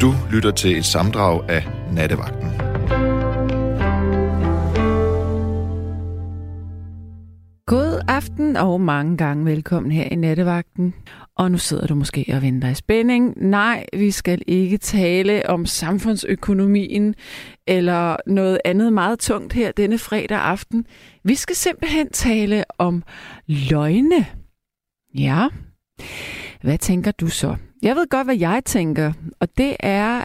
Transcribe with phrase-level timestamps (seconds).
[0.00, 2.48] Du lytter til et samdrag af Nattevagten.
[7.66, 10.94] God aften og mange gange velkommen her i Nattevagten.
[11.36, 13.34] Og nu sidder du måske og venter i spænding.
[13.36, 17.14] Nej, vi skal ikke tale om samfundsøkonomien
[17.66, 20.86] eller noget andet meget tungt her denne fredag aften.
[21.24, 23.02] Vi skal simpelthen tale om
[23.46, 24.26] løgne.
[25.14, 25.48] Ja,
[26.66, 27.56] hvad tænker du så?
[27.82, 30.24] Jeg ved godt, hvad jeg tænker, og det er,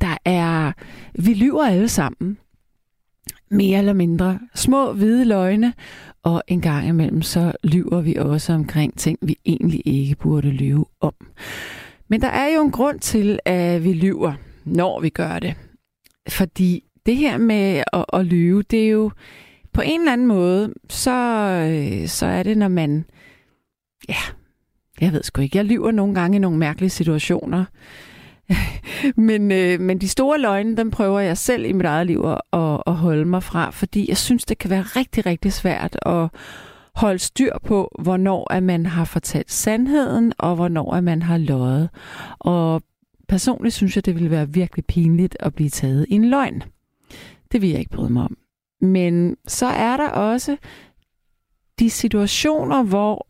[0.00, 0.72] der er,
[1.14, 2.38] vi lyver alle sammen.
[3.50, 4.38] Mere eller mindre.
[4.54, 5.74] Små hvide løgne,
[6.22, 10.84] og en gang imellem så lyver vi også omkring ting, vi egentlig ikke burde lyve
[11.00, 11.14] om.
[12.08, 14.32] Men der er jo en grund til, at vi lyver,
[14.64, 15.54] når vi gør det.
[16.28, 19.10] Fordi det her med at, at lyve, det er jo
[19.72, 21.10] på en eller anden måde, så,
[21.70, 23.04] øh, så er det, når man,
[24.08, 24.22] ja,
[25.02, 27.64] jeg ved sgu ikke, jeg lyver nogle gange i nogle mærkelige situationer.
[29.28, 32.80] men, øh, men de store løgne, dem prøver jeg selv i mit eget liv at,
[32.86, 36.28] at, holde mig fra, fordi jeg synes, det kan være rigtig, rigtig svært at
[36.94, 41.88] holde styr på, hvornår at man har fortalt sandheden, og hvornår at man har løjet.
[42.38, 42.82] Og
[43.28, 46.62] personligt synes jeg, det ville være virkelig pinligt at blive taget i en løgn.
[47.52, 48.36] Det vil jeg ikke bryde mig om.
[48.80, 50.56] Men så er der også
[51.78, 53.26] de situationer, hvor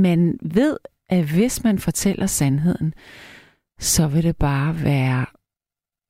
[0.00, 0.76] man ved,
[1.08, 2.94] at hvis man fortæller sandheden,
[3.78, 5.26] så vil det bare være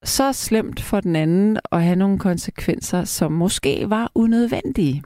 [0.05, 5.03] så slemt for den anden at have nogle konsekvenser, som måske var unødvendige.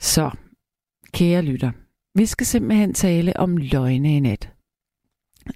[0.00, 0.30] Så,
[1.12, 1.70] kære lytter,
[2.14, 4.52] vi skal simpelthen tale om løgne i nat.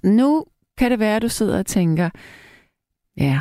[0.03, 0.45] Nu
[0.79, 2.11] kan det være, at du sidder og tænker,
[3.17, 3.41] ja,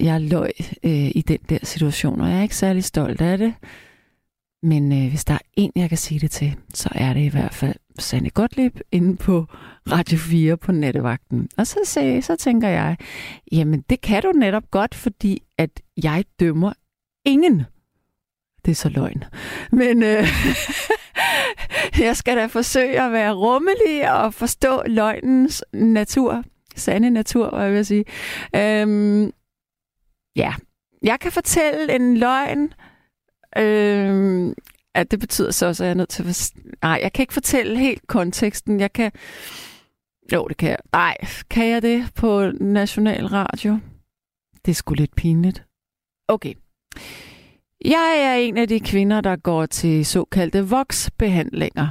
[0.00, 0.50] jeg løg
[0.82, 3.54] øh, i den der situation, og jeg er ikke særlig stolt af det.
[4.62, 7.28] Men øh, hvis der er en, jeg kan sige det til, så er det i
[7.28, 9.46] hvert fald Sanne Gottlieb inde på
[9.90, 11.48] Radio 4 på nattevagten.
[11.56, 12.96] Og så, sagde, så tænker jeg,
[13.52, 15.70] jamen det kan du netop godt, fordi at
[16.02, 16.72] jeg dømmer
[17.24, 17.62] ingen.
[18.64, 19.24] Det er så løgn.
[19.72, 20.26] Men øh,
[22.06, 26.44] jeg skal da forsøge at være rummelig og forstå løgnens natur.
[26.76, 28.04] Sande natur, hvad jeg vil sige.
[28.56, 29.32] Øhm,
[30.36, 30.54] ja,
[31.02, 32.72] jeg kan fortælle en løgn,
[33.58, 34.54] øhm,
[34.94, 36.52] at det betyder så også, at jeg er nødt til at...
[36.82, 38.80] Nej, jeg kan ikke fortælle helt konteksten.
[38.80, 39.12] Jeg kan...
[40.32, 40.78] Jo, det kan jeg.
[40.92, 41.16] Nej,
[41.50, 43.78] kan jeg det på National Radio?
[44.64, 45.64] Det er sgu lidt pinligt.
[46.28, 46.54] Okay.
[47.84, 51.88] Jeg er en af de kvinder, der går til såkaldte voksbehandlinger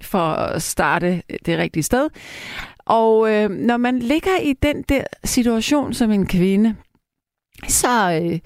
[0.00, 2.08] for at starte det rigtige sted.
[2.78, 6.76] Og øh, når man ligger i den der situation som en kvinde,
[7.68, 8.38] så, øh,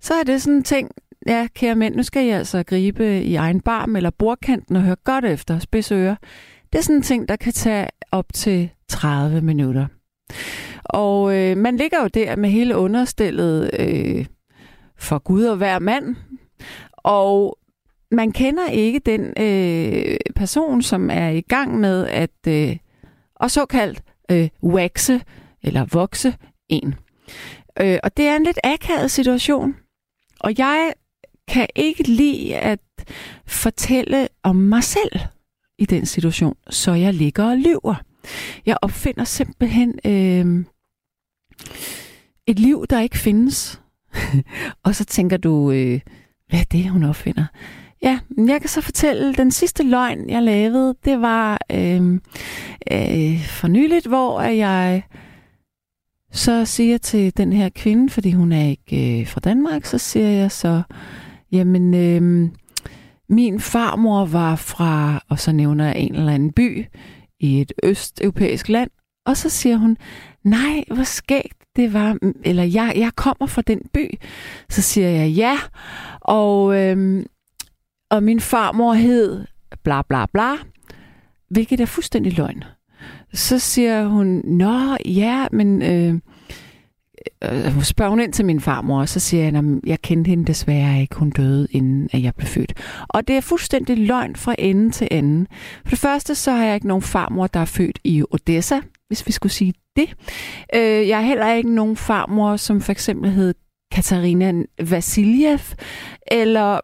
[0.00, 0.90] så er det sådan en ting,
[1.26, 4.96] ja, kære mænd, nu skal I altså gribe i egen barm eller bordkanten og høre
[5.04, 6.16] godt efter, spidsøre.
[6.72, 9.86] Det er sådan en ting, der kan tage op til 30 minutter.
[10.84, 14.26] Og øh, man ligger jo der med hele understillet øh,
[14.96, 16.16] for Gud og hver mand.
[16.92, 17.58] Og
[18.10, 22.76] man kender ikke den øh, person, som er i gang med at øh,
[23.36, 25.20] og såkaldt øh, waxe
[25.62, 26.34] eller vokse
[26.68, 26.94] en.
[27.80, 29.76] Øh, og det er en lidt akavet situation.
[30.40, 30.92] Og jeg
[31.48, 32.80] kan ikke lide at
[33.46, 35.20] fortælle om mig selv
[35.78, 38.02] i den situation, så jeg ligger og lyver.
[38.66, 40.64] Jeg opfinder simpelthen øh,
[42.46, 43.80] et liv, der ikke findes.
[44.84, 46.00] og så tænker du, øh,
[46.48, 47.46] hvad er det, hun opfinder?
[48.02, 52.12] Ja, jeg kan så fortælle, den sidste løgn, jeg lavede, det var øh,
[52.92, 55.02] øh, for nyligt, hvor jeg
[56.32, 60.28] så siger til den her kvinde, fordi hun er ikke øh, fra Danmark, så siger
[60.28, 60.82] jeg så,
[61.52, 62.50] Jamen, øh,
[63.28, 66.86] min farmor var fra, og så nævner jeg en eller anden by
[67.40, 68.90] i et østeuropæisk land,
[69.26, 69.96] og så siger hun,
[70.44, 74.18] nej, hvor skægt det var, eller jeg, jeg kommer fra den by.
[74.70, 75.58] Så siger jeg ja,
[76.20, 77.24] og, øh,
[78.10, 79.44] og min farmor hed
[79.84, 80.52] bla bla bla,
[81.50, 82.64] hvilket er fuldstændig løgn.
[83.32, 86.20] Så siger hun, nå ja, men øh,
[87.44, 90.44] øh, spørger hun ind til min farmor, og så siger jeg, at jeg kendte hende
[90.44, 91.16] desværre ikke.
[91.16, 92.72] Hun døde, inden at jeg blev født.
[93.08, 95.46] Og det er fuldstændig løgn fra ende til ende.
[95.84, 99.26] For det første, så har jeg ikke nogen farmor, der er født i Odessa, hvis
[99.26, 100.14] vi skulle sige det.
[100.74, 103.54] Øh, jeg har heller ikke nogen farmor, som for eksempel hed
[103.92, 105.60] Katarina Vasiljev,
[106.26, 106.80] eller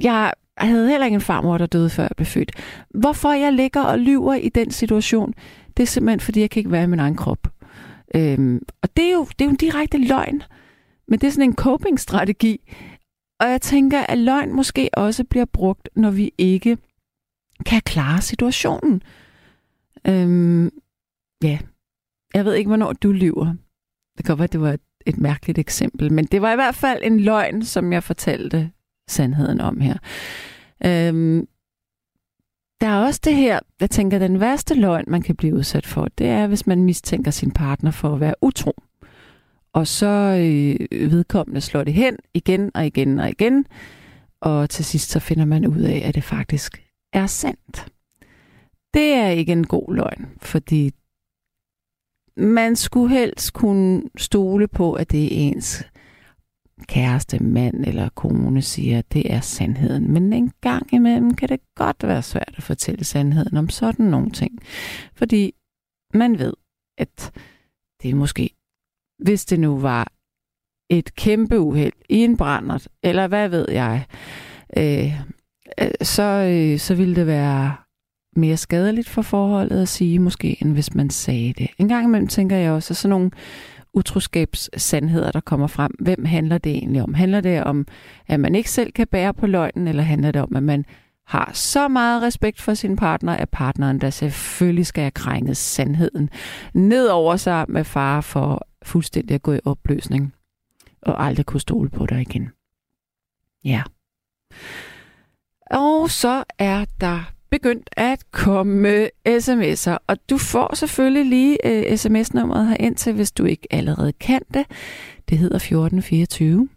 [0.00, 2.52] jeg havde heller ikke en farmor, der døde, før jeg blev født.
[2.94, 5.34] Hvorfor jeg ligger og lyver i den situation,
[5.76, 7.48] det er simpelthen, fordi jeg kan ikke være i min egen krop.
[8.16, 10.42] Øhm, og det er, jo, det er jo en direkte løgn,
[11.08, 12.72] men det er sådan en coping-strategi.
[13.40, 16.78] Og jeg tænker, at løgn måske også bliver brugt, når vi ikke
[17.66, 19.02] kan klare situationen.
[20.06, 20.70] Øhm,
[21.42, 21.58] ja,
[22.34, 23.54] Jeg ved ikke, hvornår du lyver.
[24.16, 26.74] Det kan godt være, det var et, et mærkeligt eksempel, men det var i hvert
[26.74, 28.70] fald en løgn, som jeg fortalte
[29.08, 29.96] sandheden om her.
[30.84, 31.46] Øhm,
[32.80, 36.08] der er også det her, jeg tænker, den værste løgn, man kan blive udsat for,
[36.18, 38.74] det er, hvis man mistænker sin partner for at være utro.
[39.72, 43.66] Og så øh, vedkommende slår det hen igen og igen og igen,
[44.40, 46.82] og til sidst så finder man ud af, at det faktisk
[47.12, 47.86] er sandt.
[48.94, 50.92] Det er ikke en god løgn, fordi
[52.36, 55.84] man skulle helst kunne stole på, at det er ens
[56.88, 60.12] kæreste, mand eller kone siger, at det er sandheden.
[60.12, 64.30] Men en gang imellem kan det godt være svært at fortælle sandheden om sådan nogle
[64.30, 64.58] ting.
[65.14, 65.54] Fordi
[66.14, 66.52] man ved,
[66.98, 67.32] at
[68.02, 68.50] det måske,
[69.18, 70.12] hvis det nu var
[70.90, 74.06] et kæmpe uheld i en brændert, eller hvad ved jeg,
[74.76, 75.20] øh,
[75.80, 77.76] øh så, øh, så ville det være
[78.36, 81.68] mere skadeligt for forholdet at sige måske, end hvis man sagde det.
[81.78, 83.30] En gang imellem tænker jeg også, at sådan nogle
[83.96, 87.14] utroskabssandheder, der kommer frem, hvem handler det egentlig om?
[87.14, 87.86] Handler det om,
[88.26, 90.84] at man ikke selv kan bære på løgnen, eller handler det om, at man
[91.26, 96.30] har så meget respekt for sin partner, at partneren der selvfølgelig skal have krænket sandheden
[96.74, 100.34] ned over sig med fare for fuldstændig at gå i opløsning
[101.02, 102.50] og aldrig kunne stole på dig igen.
[103.64, 103.82] Ja.
[105.70, 112.68] Og så er der begyndt at komme sms'er, og du får selvfølgelig lige uh, sms-nummeret
[112.68, 114.66] her ind til, hvis du ikke allerede kan det.
[115.28, 116.68] Det hedder 1424.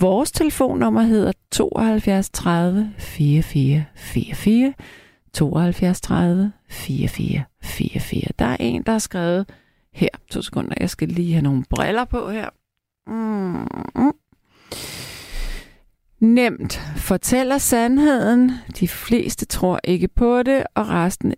[0.00, 4.74] Vores telefonnummer hedder 72 30 44 44.
[5.32, 8.22] 72 30 44 44.
[8.38, 9.50] Der er en, der har skrevet
[9.92, 10.08] her.
[10.30, 12.48] To sekunder, jeg skal lige have nogle briller på her.
[13.06, 14.12] Mm.
[16.20, 18.52] Nemt fortæller sandheden.
[18.80, 21.34] De fleste tror ikke på det, og resten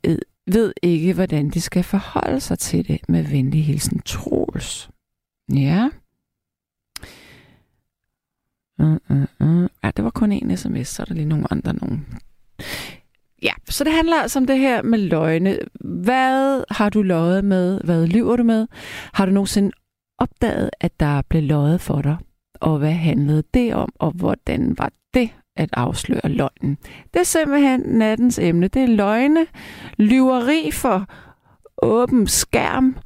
[0.46, 3.00] ved ikke, hvordan de skal forholde sig til det.
[3.08, 4.90] Med venlig hilsen, Troels.
[5.54, 5.88] Ja.
[8.78, 9.68] Uh, uh, uh.
[9.84, 12.06] Ja, det var kun en sms, så er der lige nogle andre nogen.
[13.42, 15.58] Ja, så det handler altså om det her med løgne.
[15.80, 17.80] Hvad har du løjet med?
[17.84, 18.66] Hvad lyver du med?
[19.12, 19.70] Har du nogensinde
[20.18, 22.16] opdaget, at der blev løjet for dig?
[22.60, 26.78] Og hvad handlede det om, og hvordan var det at afsløre løgnen.
[27.14, 28.68] Det er simpelthen nattens emne.
[28.68, 29.46] Det er løgne,
[29.96, 31.06] lyveri for
[31.82, 32.96] åben skærm,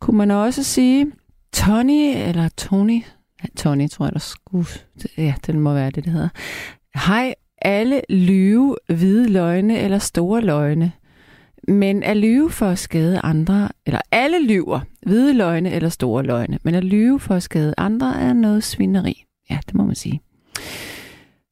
[0.00, 1.12] kunne man også sige.
[1.52, 3.02] Tony, eller Tony,
[3.42, 4.68] ja, Tony tror jeg, der skulle,
[5.16, 6.28] ja, den må være det, det hedder.
[7.06, 10.92] Hej, alle lyve, hvide løgne eller store løgne.
[11.70, 16.58] Men at lyve for at skade andre, eller alle lyver, hvide løgne eller store løgne,
[16.62, 19.24] men at lyve for at skade andre er noget svineri.
[19.50, 20.20] Ja, det må man sige.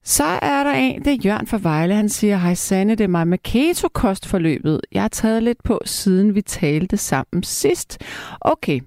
[0.04, 3.08] Så er der en, det er Jørgen fra Vejle, han siger, hej Sanne, det er
[3.08, 4.80] mig med keto-kostforløbet.
[4.92, 7.98] Jeg har taget lidt på, siden vi talte sammen sidst.
[8.40, 8.80] Okay,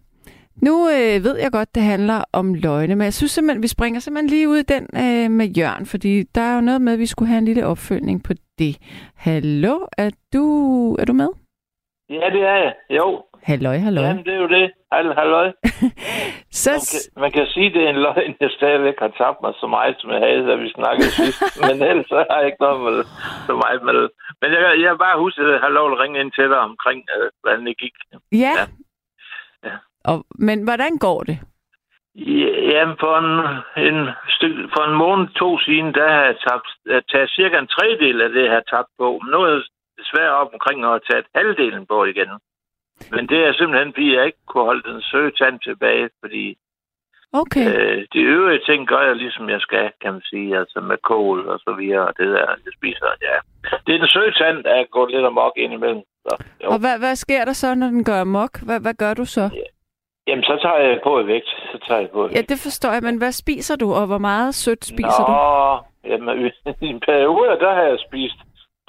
[0.55, 3.99] nu øh, ved jeg godt, det handler om løgne, men jeg synes simpelthen, vi springer
[3.99, 6.99] simpelthen lige ud i den øh, med Jørgen, fordi der er jo noget med, at
[6.99, 8.77] vi skulle have en lille opfølgning på det.
[9.15, 10.43] Hallo, er du,
[10.99, 11.29] er du med?
[12.09, 12.73] Ja, det er jeg.
[12.89, 13.23] Jo.
[13.49, 14.05] Halløj, halløj.
[14.05, 14.71] Jamen, det er jo det.
[14.91, 15.47] Hall, halløj.
[16.63, 16.71] så...
[16.71, 19.53] man, kan, man kan sige, at det er en løgn, jeg stadigvæk har tabt mig
[19.61, 21.41] så meget, som jeg havde, da vi snakkede sidst.
[21.67, 22.97] Men ellers så har jeg ikke noget med
[23.47, 23.99] så meget med
[24.41, 26.99] Men jeg, jeg bare huske, at jeg har lov at ringe ind til dig omkring,
[27.15, 27.95] øh, hvordan det gik.
[28.43, 28.53] Ja.
[28.59, 28.65] ja.
[30.05, 30.11] Ja.
[30.11, 31.39] Og, men hvordan går det?
[32.71, 33.31] Jamen, for en,
[33.87, 37.73] en stykke, for en måned, to siden, der har jeg tabt, jeg taget cirka en
[37.75, 39.07] tredjedel af det, jeg har tabt på.
[39.21, 39.61] Men nu er jeg
[39.99, 42.31] desværre op omkring at taget halvdelen på igen.
[43.15, 46.57] Men det er simpelthen, fordi jeg ikke kunne holde den søge tand tilbage, fordi
[47.33, 47.65] okay.
[47.67, 51.47] øh, de øvrige ting gør jeg ligesom jeg skal, kan man sige, altså med kål
[51.47, 53.35] og så videre, og det der, jeg spiser, ja.
[53.85, 56.03] Det er den søge tand, der går lidt amok ind imellem.
[56.25, 58.53] Så, og hvad, hvad sker der så, når den gør amok?
[58.65, 59.41] Hvad, hvad gør du så?
[59.41, 59.67] Ja.
[60.27, 61.49] Jamen, så tager jeg på i vægt.
[61.71, 62.35] Så tager jeg på i vægt.
[62.35, 66.11] Ja, det forstår jeg, men hvad spiser du, og hvor meget sødt spiser Nå, du?
[66.11, 66.51] jamen,
[66.81, 68.39] i en periode, der har jeg spist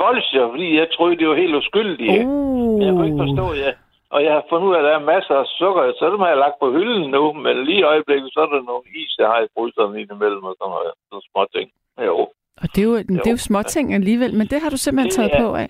[0.00, 2.24] bolsjer, fordi jeg troede, det var helt uskyldigt.
[2.24, 2.78] Uh.
[2.78, 3.72] Men jeg kunne ikke forstå, ja.
[4.14, 6.30] Og jeg har fundet ud af, at der er masser af sukker, så dem har
[6.32, 7.24] jeg lagt på hylden nu.
[7.44, 10.54] Men lige i øjeblikket, så er der nogle is, jeg har i fryseren imellem og
[10.58, 10.92] sådan noget.
[11.08, 11.66] Sådan små ting.
[12.08, 12.16] Jo.
[12.62, 13.20] Og det er jo, jo.
[13.22, 15.40] Det er jo småting alligevel, men det har du simpelthen det, taget ja.
[15.42, 15.68] på af.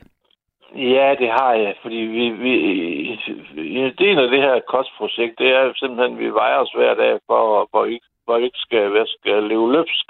[0.76, 2.52] Ja, det har jeg, fordi vi, vi,
[3.56, 7.18] en del af det her kostprojekt, det er simpelthen, at vi vejer os hver dag
[7.26, 10.06] for, hvor ikke, hvor ikke skal, hvad skal leve løbsk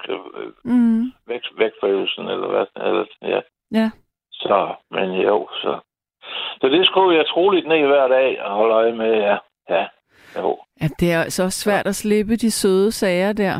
[0.63, 1.03] mm.
[1.27, 2.65] væk, vækforøgelsen, eller hvad.
[2.75, 3.41] Eller, ja.
[3.79, 3.89] ja.
[4.31, 5.79] Så, men jo, så.
[6.61, 9.37] Så det skulle jeg troligt ned hver dag og holde øje med, ja.
[9.69, 9.85] Ja,
[10.37, 10.57] jo.
[10.81, 13.53] Ja, det er så svært at slippe de søde sager der.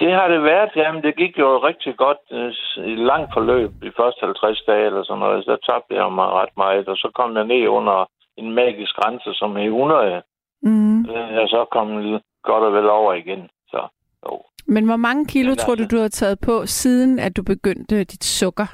[0.00, 2.52] Det har det været, jamen det gik jo rigtig godt øh,
[2.92, 6.54] i langt forløb, i første 50 dage eller sådan noget, så tabte jeg mig ret
[6.56, 10.22] meget, og så kom jeg ned under en magisk grænse, som er 100.
[10.62, 11.00] Mm.
[11.40, 13.48] Er så kommet godt og vel over igen.
[13.68, 13.80] Så,
[14.26, 14.42] jo.
[14.66, 17.42] Men hvor mange kilo Men tror du, altså- du har taget på, siden at du
[17.42, 18.66] begyndte dit sukker?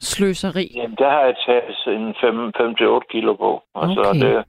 [0.00, 0.72] Sløseri.
[0.74, 3.62] Jamen, der har jeg taget en 5-8 kilo på.
[3.74, 4.20] Og så Okay.
[4.20, 4.44] det,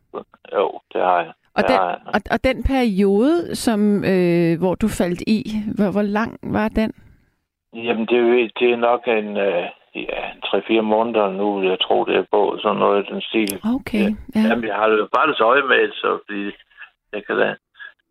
[0.53, 1.33] jo, det har jeg.
[1.55, 5.39] Og Det den, og, og den periode, som, øh, hvor du faldt i,
[5.75, 6.93] hvor, hvor lang var den?
[7.73, 9.65] Jamen, det, er det er nok en, øh,
[9.95, 10.41] ja, en
[10.79, 12.57] 3-4 måneder nu, jeg tror, det er på.
[12.61, 13.59] Sådan noget i den stil.
[13.75, 14.39] Okay, ja.
[14.49, 16.51] Jamen, jeg har jo bare så øje med, så fordi
[17.13, 17.55] jeg kan da...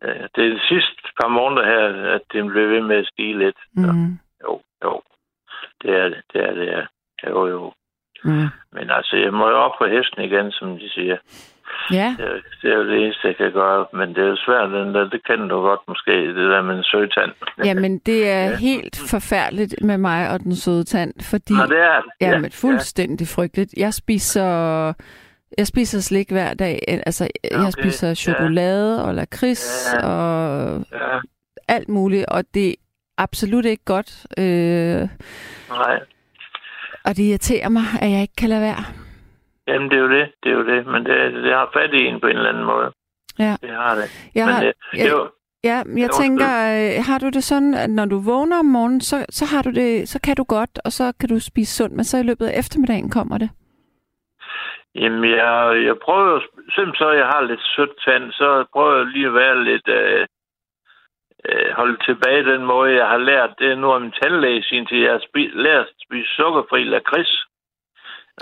[0.03, 3.37] Øh, det er de sidste par måneder her, at det blev ved med at stige
[3.37, 3.57] lidt.
[3.77, 4.17] Så, Mm.
[4.43, 5.01] jo, jo.
[5.81, 6.81] Det er det, det er det, ja.
[7.29, 7.73] Jo, jo.
[8.23, 8.47] Mm.
[8.73, 11.17] Men altså, jeg må jo op på hesten igen, som de siger.
[11.91, 13.85] Ja, Det er, det er jo det eneste, jeg kan gøre.
[13.93, 16.75] Men det er jo svært, den der, det kan du godt måske, det der med
[16.77, 17.31] en søgtand.
[17.65, 21.53] jamen det er helt forfærdeligt med mig og den søde tand, fordi...
[21.53, 22.11] Nå, det er det.
[22.21, 23.73] Ja, men fuldstændig frygteligt.
[23.77, 24.45] Jeg spiser,
[25.57, 26.79] jeg spiser slik hver dag.
[26.87, 30.07] Altså, jeg Okay, spiser chokolade og lakrids Ja.
[30.07, 31.19] og Ja,
[31.67, 32.73] alt muligt, og det er
[33.17, 34.25] absolut ikke godt.
[34.37, 35.07] Øh,
[35.69, 35.99] nej.
[37.05, 38.83] og det irriterer mig, at jeg ikke kan lade være.
[39.73, 40.31] Jamen, det er jo det.
[40.43, 40.87] Det er jo det.
[40.87, 42.91] Men det, det har fat i en på en eller anden måde.
[43.39, 43.55] Ja.
[43.61, 44.07] Det har det.
[44.35, 45.29] Jeg men har, det, jeg- det,
[45.63, 46.09] ja, jeg undskyld.
[46.23, 49.61] tænker, øh, har du det sådan, at når du vågner om morgenen, så, så, har
[49.61, 52.23] du det, så kan du godt, og så kan du spise sundt, men så i
[52.23, 53.49] løbet af eftermiddagen kommer det.
[54.95, 56.39] Jamen, jeg, jeg prøver,
[56.75, 60.25] selvom så jeg har lidt sødt tand, så prøver jeg lige at være lidt, øh,
[61.49, 63.49] øh, holde tilbage den måde, jeg har lært.
[63.59, 64.97] Det nu om min tandlæge sin tid.
[64.97, 67.33] Jeg har spi, lært at spise sukkerfri lakrids.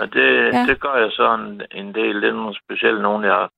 [0.00, 0.66] Og det, Ja.
[0.66, 1.34] det gør jeg så
[1.74, 2.22] en, del.
[2.22, 3.48] Det er nogle specielt nogen, jeg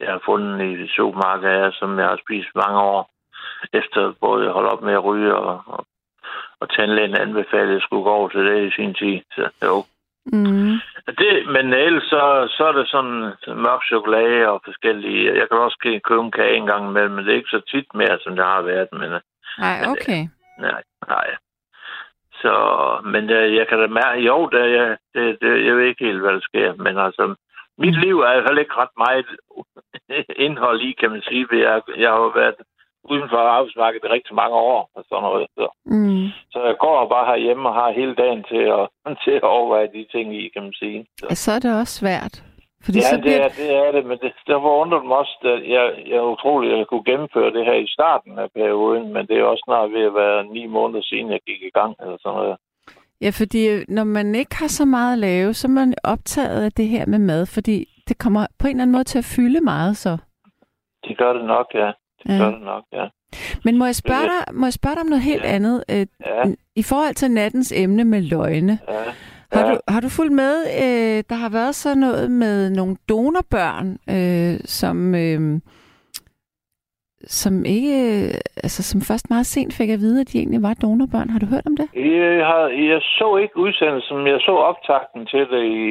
[0.00, 3.10] jeg har fundet i supermarkedet som jeg har spist mange år.
[3.72, 5.86] Efter både jeg holdt op med at ryge, og, og,
[6.60, 9.20] og tandlægen anbefalede, at jeg skulle gå over til det i sin tid.
[9.34, 9.84] Så jo,
[10.26, 10.72] Mm.
[11.18, 12.22] det, men ellers så,
[12.56, 13.20] så er det sådan
[13.64, 15.34] mørk chokolade og forskellige.
[15.38, 17.94] Jeg kan også købe en kage en gang imellem, men det er ikke så tit
[17.94, 18.88] mere, som det har været.
[18.92, 19.10] Men
[19.58, 20.22] Nej, okay.
[20.58, 21.28] nej, nej.
[22.42, 22.54] Så,
[23.04, 26.20] men øh, jeg kan da mærke, jo, det, jeg, det, det, jeg ved ikke helt,
[26.20, 26.74] hvad der sker.
[26.86, 27.34] Men altså,
[27.78, 29.28] mit liv er hvert fald ikke ret meget
[30.46, 31.46] indhold i, kan man sige.
[31.48, 32.60] for Jeg, jeg har jo været
[33.04, 35.46] uden for arbejdsmarkedet i rigtig mange år og sådan noget.
[35.58, 35.66] Så.
[35.86, 36.26] Mm.
[36.52, 38.84] Så jeg går bare herhjemme og har hele dagen til at,
[39.24, 41.06] til at overveje de ting i, kan man sige.
[41.18, 41.26] Så.
[41.30, 42.34] Ja, så er det også svært.
[42.84, 45.16] Fordi Ja, så det bliver er, det er det, men det, derfor undrer det mig
[45.16, 48.48] også, at jeg, jeg er utrolig, at jeg kunne gennemføre det her i starten af
[48.58, 51.70] perioden, men det er også snart ved at være ni måneder siden, jeg gik i
[51.78, 52.56] gang, eller sådan noget.
[53.24, 56.64] Ja, fordi øh, når man ikke har så meget at lave, så er man optaget
[56.64, 57.76] af det her med mad, fordi
[58.08, 60.16] det kommer på en eller anden måde til at fylde meget så.
[61.08, 61.90] Det gør det nok, ja.
[62.22, 62.38] Det Ja.
[62.44, 63.06] gør det nok, ja.
[63.64, 65.48] Men må jeg spørge Det- dig, må jeg spørge dig om noget helt Ja.
[65.54, 65.84] andet?
[65.90, 66.42] Øh, Ja,
[66.76, 68.78] I forhold til nattens emne med løgne.
[68.88, 68.94] ja.
[69.52, 69.74] Har, ja.
[69.74, 70.54] du, har du fulgt med?
[70.82, 75.60] Øh, der har været sådan noget med nogle donorbørn, øh, som, øh,
[77.40, 77.96] som ikke,
[78.64, 81.30] altså som først meget sent fik at vide, at de egentlig var donorbørn.
[81.30, 81.88] Har du hørt om det?
[81.94, 85.86] Jeg, har, jeg så ikke udsendelsen, jeg så optakten til det i,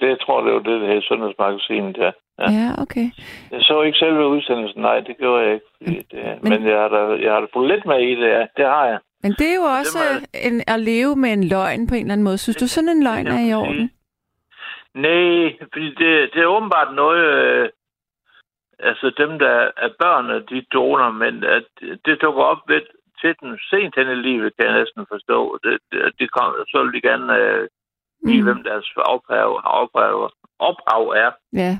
[0.00, 2.10] det jeg tror det var det, der hed Sundhedsmagasinet, ja.
[2.42, 2.68] Ja, Ja.
[2.84, 3.06] okay.
[3.52, 5.66] Jeg så ikke selve udsendelsen, nej, det gjorde jeg ikke.
[5.80, 5.94] Det,
[6.24, 8.44] Men- men, men jeg har da, jeg har da fulgt lidt med i det, ja.
[8.56, 8.98] Det har jeg.
[9.22, 12.12] Men det er jo også må en, at leve med en løgn på en eller
[12.12, 12.38] anden måde.
[12.38, 13.90] Synes du, sådan en løgn er i orden?
[14.94, 17.68] Nej, fordi det, det er åbenbart noget, øh,
[18.78, 21.64] altså dem, der er børn, de doner, men at
[22.04, 22.80] det dukker op ved,
[23.20, 25.58] til den sent hen i livet, kan jeg næsten forstå.
[25.64, 27.68] Det, det, de kom, så vil de gerne øh,
[28.26, 28.44] vide, Mm.
[28.46, 31.30] hvem deres ophav, ophav, ophav er.
[31.52, 31.78] Ja,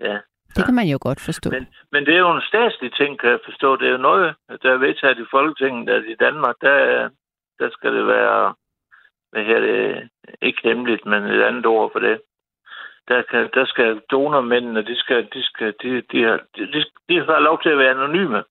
[0.00, 0.18] Ja.
[0.56, 1.50] Det kan man jo godt forstå.
[1.50, 3.76] Men, men det er jo en statslig ting, kan jeg forstå.
[3.76, 7.08] Det er jo noget, der er vedtaget i Folketinget, at i Danmark, der,
[7.58, 8.54] der skal det være,
[9.30, 10.08] hvad her det,
[10.42, 12.20] ikke hemmeligt, men et andet ord for det.
[13.08, 17.14] Der, kan, der skal donormændene, de skal, de skal, de, de, har, de, de, de
[17.24, 18.44] har lov til at være anonyme.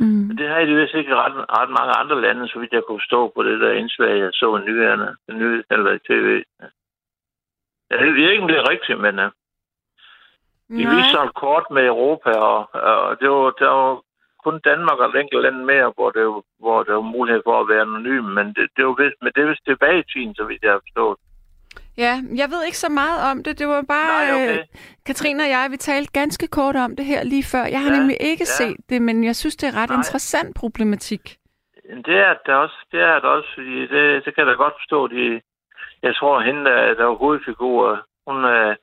[0.00, 0.36] Mm.
[0.36, 3.32] Det har de vist ikke ret, ret mange andre lande, så vidt jeg kunne stå
[3.34, 6.42] på det der indslag, jeg så i nyhederne, nye, eller i tv.
[7.90, 9.30] Jeg ved ikke, om det er rigtigt, men uh,
[10.68, 10.94] de Nej.
[10.96, 12.58] viste et kort med Europa, og,
[12.92, 14.00] og det var, der var
[14.44, 17.60] kun Danmark og et enkelt land mere, hvor det, var- hvor der var mulighed for
[17.60, 20.34] at være anonym, men det, det var vist, men det er vist tilbage i tiden,
[20.34, 21.16] så vidt jeg har forstået.
[22.04, 23.58] Ja, jeg ved ikke så meget om det.
[23.58, 24.26] Det var bare...
[24.26, 24.58] Nej, okay.
[24.58, 24.64] øh,
[25.06, 27.64] Katrine og jeg, vi talte ganske kort om det her lige før.
[27.74, 28.56] Jeg har Ja, nemlig ikke ja.
[28.60, 29.98] set det, men jeg synes, det er ret Nej.
[29.98, 31.36] interessant problematik.
[32.06, 34.74] Det er det også, det er det også, fordi det, det kan jeg da godt
[34.80, 35.06] forstå.
[35.06, 35.40] De,
[36.02, 38.76] jeg tror, hende, der, der var hovedfigur, hun øh,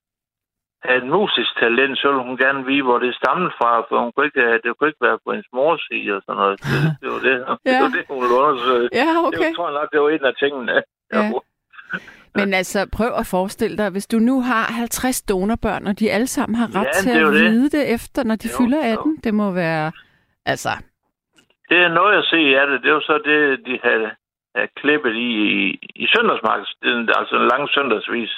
[0.86, 4.12] havde et musisk talent, så ville hun gerne vide, hvor det stammede fra, for hun
[4.12, 6.56] kunne ikke, øh, det kunne ikke være på hendes mors side og sådan noget.
[6.70, 7.82] Det, det var det, det, Ja.
[7.84, 8.90] var det hun ville undersøge.
[9.02, 9.48] Ja, Det okay.
[9.50, 10.76] var, tror jeg nok, det var en af tingene.
[11.14, 11.24] Ja.
[12.40, 16.28] Men altså, prøv at forestille dig, hvis du nu har 50 donorbørn, og de alle
[16.28, 17.42] sammen har ret Ja, til det at jo det.
[17.52, 19.00] vide det efter, når de Jo, fylder jo.
[19.00, 19.92] 18, det må være...
[20.46, 20.70] Altså,
[21.70, 22.82] Det er noget at se af det.
[22.82, 24.10] Det er jo så det, de havde,
[24.56, 28.32] havde klippet i, i, i søndagsmarkedet, altså en lang søndagsvis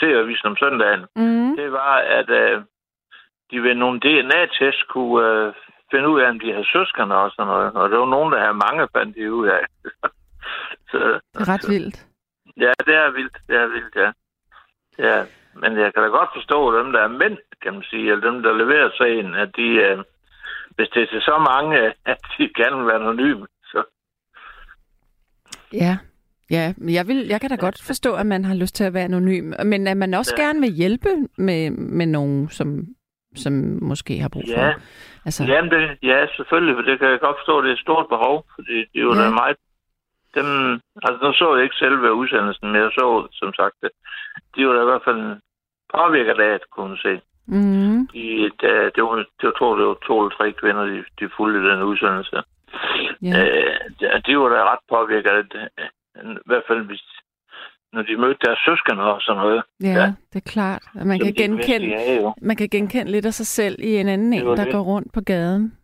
[0.00, 1.02] til at vise om søndagen.
[1.16, 2.62] mm, Det var, at øh,
[3.50, 5.52] de ved nogle DNA-test kunne øh,
[5.90, 7.72] finde ud af, om de havde søskende og sådan noget.
[7.72, 9.62] Og der var nogen, der havde mange, fandt de ud af.
[10.90, 10.98] så,
[11.34, 12.06] det er ret vildt.
[12.56, 13.36] Ja, det er vildt.
[13.48, 14.10] Det er vildt, ja.
[15.08, 15.24] ja.
[15.54, 18.42] Men jeg kan da godt forstå dem, der er mænd, kan man sige, eller dem,
[18.42, 19.98] der leverer sagen, at de, øh,
[20.76, 21.78] hvis det er til så mange,
[22.12, 23.57] at de gerne vil være anonyme, så
[25.72, 25.98] Ja.
[26.50, 28.94] Ja, men jeg, vil, jeg kan da godt forstå, at man har lyst til at
[28.94, 30.42] være anonym, men at man også Ja.
[30.44, 31.08] gerne vil hjælpe
[31.38, 32.68] med, med nogen, som,
[33.36, 34.60] som måske har brug for.
[34.60, 34.72] Ja.
[35.24, 38.06] Altså, Jamen, det, ja, selvfølgelig, for det kan jeg godt forstå, det er et stort
[38.08, 39.22] behov, fordi det er jo Ja.
[39.22, 39.30] ja.
[39.30, 39.56] meget...
[40.34, 40.46] Dem,
[41.06, 43.90] altså, nu så jeg ikke selve udsendelsen, men jeg så, som sagt, det.
[44.56, 45.22] de var da i hvert fald
[45.96, 47.12] påvirket af at kunne se.
[47.46, 51.04] mm, De, der, det var, det var, tror, det var to eller tre kvinder, de,
[51.20, 52.36] de fulgte den udsendelse.
[53.22, 53.44] Ja.
[53.44, 53.74] Øh,
[54.26, 55.68] de- var da ret påvirket af det.
[56.16, 57.02] I hvert fald, hvis,
[57.92, 59.62] når de mødte deres søskende og sådan noget.
[59.82, 60.06] ja, ja.
[60.32, 60.82] det er klart.
[61.00, 62.34] At man som kan, de vidste, genkende, de havde jo.
[62.42, 64.72] man kan genkende lidt af sig selv i en anden en, der det.
[64.72, 65.76] går rundt på gaden.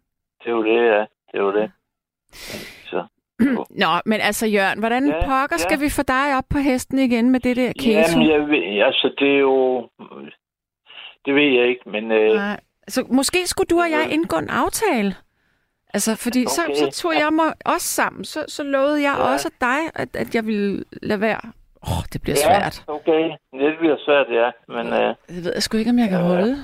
[0.44, 1.04] Det var det, ja.
[1.32, 1.70] Det var det.
[2.90, 3.06] Så.
[3.82, 5.84] Nå, men altså Jørgen, hvordan Ja, pokker skal ja.
[5.84, 8.18] vi få dig op på hesten igen med det der keto?
[8.20, 9.88] Jamen, jeg ved, altså, det er jo...
[11.24, 12.12] Det ved jeg ikke, men...
[12.12, 12.60] Øh, Nej.
[12.88, 15.14] Så måske skulle du og jeg indgå en aftale.
[15.94, 16.50] Altså, fordi okay.
[16.56, 18.24] så, så tog jeg mig også sammen.
[18.24, 19.22] Så, så lovede jeg Ja.
[19.32, 21.40] også dig, at, at jeg ville lade være.
[21.86, 22.84] Åh, oh, det bliver ja, svært.
[22.88, 23.24] okay.
[23.52, 24.50] Det bliver svært, ja.
[24.68, 26.24] Men øh, Det ved jeg sgu ikke, om jeg kan Ja.
[26.26, 26.56] holde.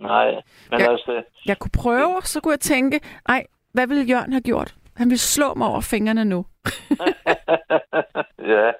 [0.00, 0.30] nej.
[0.70, 0.90] Men Ja.
[0.92, 1.22] altså...
[1.46, 4.74] Jeg kunne prøve, så kunne jeg tænke, nej, hvad ville Jørgen have gjort?
[4.96, 6.46] Han ville slå mig over fingrene nu.
[8.54, 8.70] ja.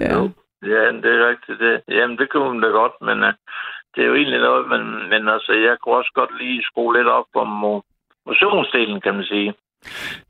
[0.00, 0.12] Ja.
[0.14, 0.30] Jo.
[0.72, 1.58] Ja, det er rigtigt.
[1.60, 1.82] Det.
[1.88, 3.32] Jamen, det kunne man da godt, men øh,
[3.94, 7.08] det er jo egentlig noget, men, men altså, jeg kunne også godt lige skrue lidt
[7.08, 7.64] op om
[8.26, 9.54] motionsdelen, kan man sige.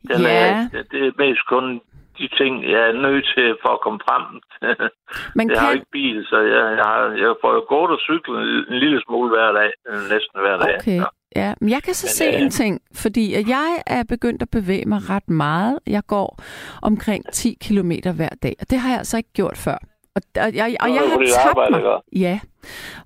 [0.08, 0.50] Den Ja.
[0.50, 1.80] er, det, det er mest kun
[2.18, 4.24] de ting, jeg er nødt til for at komme frem.
[5.38, 5.78] Man jeg har jo kan...
[5.78, 8.38] ikke bil, så jeg, jeg, har, jeg får jo gået og cyklet
[8.70, 10.74] en, lille smule hver dag, øh, næsten hver dag.
[10.80, 11.54] Okay, Så, ja.
[11.60, 14.50] Men jeg kan så Men, se øh, en ting, fordi at jeg er begyndt at
[14.50, 15.78] bevæge mig ret meget.
[15.86, 16.42] Jeg går
[16.82, 19.78] omkring 10 km hver dag, og det har jeg altså ikke gjort før.
[20.16, 22.00] Og, og, jeg, og Nå, jeg det er har tabt mig.
[22.16, 22.40] Ja,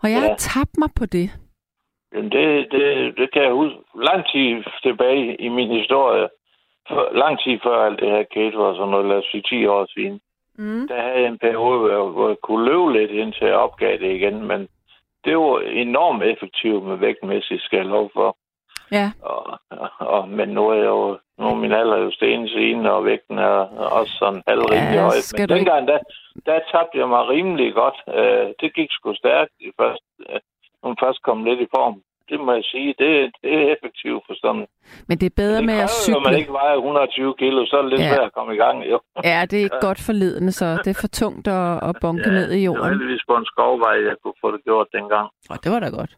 [0.03, 0.29] og jeg Ja.
[0.29, 1.31] har tabt mig på det.
[2.17, 3.79] Jamen, det, det, det kan jeg huske.
[3.95, 6.29] Lang tid tilbage i min historie,
[6.89, 9.67] for, lang tid før alt det her keto og sådan noget, lad os sige 10
[9.67, 10.21] år siden,
[10.59, 10.89] Mm.
[10.89, 14.13] der havde jeg en periode, hvor, hvor jeg kunne løbe lidt, indtil jeg opgav det
[14.15, 14.69] igen, men
[15.25, 18.37] det var enormt effektivt med vægtmæssigt, skal jeg lov for.
[18.93, 19.59] Ja, Og,
[19.99, 23.39] og, men nu er jeg jo, nu er min alder jo sten siden, og vægten
[23.39, 23.57] er
[23.99, 25.19] også sådan halvrimelig Ja, høj.
[25.39, 25.99] Men dengang, der,
[26.47, 27.99] der tabte jeg mig rimelig godt.
[28.07, 30.03] Uh, det gik sgu stærkt først,
[30.83, 32.03] når man først kom lidt i form.
[32.29, 33.11] Det må jeg sige, det,
[33.43, 34.67] det er effektivt for sådan.
[35.09, 36.39] men det er bedre det med at jo, at man cykle.
[36.41, 38.07] ikke vejer 120 kilo, så er det lidt Ja.
[38.07, 38.15] ja.
[38.15, 38.77] svært at komme i gang.
[38.93, 39.01] Jo.
[39.25, 42.49] Ja, det er ikke godt forledende, så det er for tungt at, at bunke ned
[42.51, 42.89] i Det var jorden.
[42.93, 45.27] heldigvis på en skovvej, jeg kunne få det gjort dengang.
[45.51, 46.13] Og det var da godt.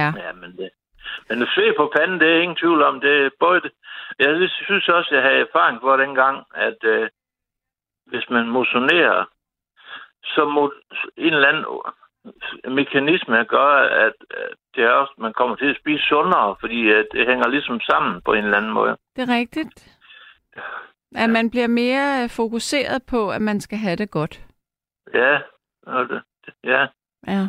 [0.00, 0.70] Ja, Ja, men det...
[1.28, 3.00] Men sved på panden, det er ingen tvivl om.
[3.00, 3.60] Det er både...
[4.18, 7.08] Jeg synes også, jeg havde erfaring for dengang, at øh,
[8.06, 9.24] hvis man motionerer,
[10.24, 10.72] så må
[11.16, 11.64] en eller anden
[12.68, 13.70] mekanisme gør,
[14.06, 14.12] at
[14.74, 18.22] det er også, man kommer til at spise sundere, fordi øh, det hænger ligesom sammen
[18.22, 18.96] på en eller anden måde.
[19.16, 19.96] det er rigtigt.
[21.16, 24.40] At man bliver mere fokuseret på, at man skal have det godt.
[25.14, 25.38] Ja,
[26.64, 26.86] ja.
[27.26, 27.42] Ja.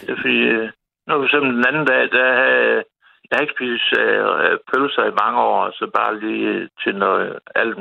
[0.00, 0.70] Det er fordi, øh,
[1.06, 2.84] nu for eksempel den anden dag, der havde
[3.30, 7.38] jeg har ikke spist øh, pølser i mange år, så bare lige øh, til noget
[7.54, 7.76] alt.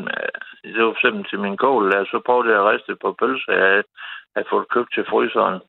[0.64, 3.54] Det var for eksempel til min kål, der, så prøvede jeg at riste på pølser,
[3.54, 3.84] jeg
[4.36, 5.60] havde fået købt til fryseren.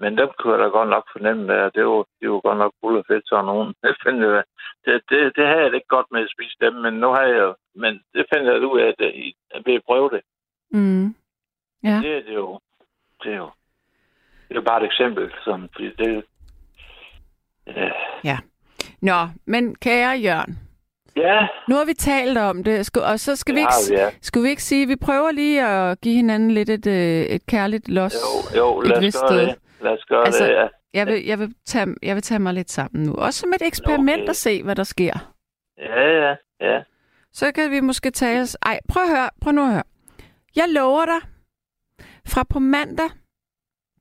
[0.00, 2.72] Men dem kunne jeg da godt nok fornemme, at det var, det var godt nok
[2.80, 3.74] fuld af fedt, sådan nogen.
[3.82, 4.44] Det, fandt jeg,
[4.84, 7.22] det, det, det havde jeg det ikke godt med at spise dem, men nu har
[7.22, 9.32] jeg men det fandt jeg ud af, at jeg,
[9.66, 10.22] vil prøve det.
[10.70, 11.14] Mm.
[11.84, 11.96] Ja.
[12.02, 12.60] Det er det jo,
[13.22, 13.50] det er jo,
[14.48, 16.24] det er bare et eksempel, sådan, fordi det,
[18.24, 18.38] ja,
[19.00, 20.58] Nå, men kære Jørgen,
[21.18, 24.10] Ja, nu har vi talt om det, og så skal vi det ikke, vi, ja.
[24.22, 27.46] skulle vi ikke sige, at vi prøver lige at give hinanden lidt et, øh, et
[27.46, 29.54] kærligt los Jo, jo, lad os gøre det.
[29.80, 30.66] Lad os gøre Altså, det, ja.
[30.94, 33.14] Jeg vil, jeg, vil tage, jeg vil tage mig lidt sammen nu.
[33.14, 34.28] Også som et eksperiment Okay.
[34.30, 35.32] at se, hvad der sker.
[35.78, 36.82] Ja, ja, ja.
[37.32, 38.46] Så kan vi måske tale...
[38.62, 39.30] Ej, prøv at høre.
[39.40, 39.82] Prøv nu at høre.
[40.56, 41.28] Jeg lover dig,
[42.26, 43.10] fra på mandag,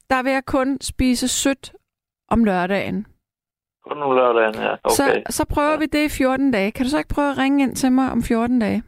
[0.09, 1.73] der vil jeg kun spise sødt
[2.29, 3.05] om lørdagen.
[3.87, 4.73] Kun nu lørdagen, ja.
[4.73, 4.89] Okay.
[4.97, 5.77] Så, så prøver Ja.
[5.77, 6.71] vi det i 14 dage.
[6.71, 8.83] Kan du så ikke prøve at ringe ind til mig om 14 dage?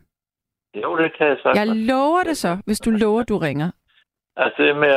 [0.83, 1.57] Jo, det kan jeg sagtens.
[1.59, 3.69] Jeg lover det så, hvis du lover, du ringer.
[4.37, 4.89] Altså, det, med,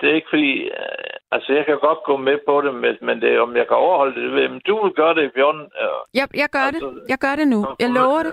[0.00, 0.52] det er ikke fordi...
[0.62, 2.72] øh, Altså, jeg kan godt gå med på det,
[3.06, 5.60] men- det, om jeg kan overholde det, det men du vil gøre det i 14.
[5.60, 5.66] øh,
[6.18, 6.80] Jeg, jeg gør det.
[6.82, 7.58] Altså, Jeg gør det nu.
[7.84, 8.32] Jeg lover det.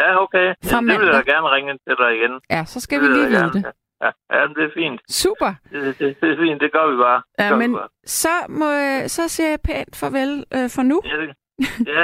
[0.00, 0.46] Ja, okay.
[0.70, 2.32] Fra Ja, det vil jeg gerne ringe til dig igen.
[2.54, 3.52] Ja, så skal Det vi lige vide det.
[3.52, 3.85] gerne.
[4.32, 5.00] Ja, det er fint.
[5.08, 5.54] Super.
[5.72, 7.22] Det, det, det er fint, det gør vi bare.
[7.38, 7.88] Det Ja, men bare.
[8.06, 11.00] så, må jeg, så siger jeg pænt farvel øh, for nu.
[11.04, 11.34] Ja, det,
[11.86, 12.02] ja,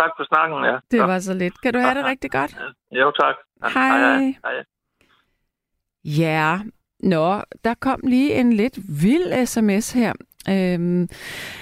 [0.00, 0.76] tak for snakken, ja.
[0.90, 1.60] Det var så lidt.
[1.62, 2.56] Kan du have det rigtig godt?
[2.90, 3.34] Jo, tak.
[3.74, 3.98] Hej.
[3.98, 4.34] hej.
[4.44, 4.64] hej.
[6.04, 6.58] Ja,
[7.00, 10.12] nå, der kom lige en lidt vild sms her.
[10.50, 11.08] Øhm,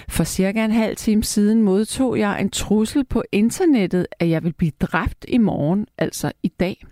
[0.08, 4.52] for cirka en halv time siden modtog jeg en trussel på internettet, at jeg vil
[4.52, 6.84] blive dræbt i morgen, altså i dag.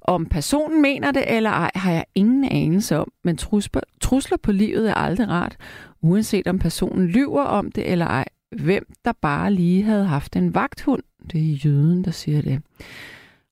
[0.00, 4.52] Om personen mener det eller ej, har jeg ingen anelse om, men trusler, trusler på
[4.52, 5.56] livet er aldrig rart,
[6.00, 8.24] uanset om personen lyver om det eller ej.
[8.60, 11.02] Hvem der bare lige havde haft en vagthund.
[11.32, 12.62] Det er jøden, der siger det.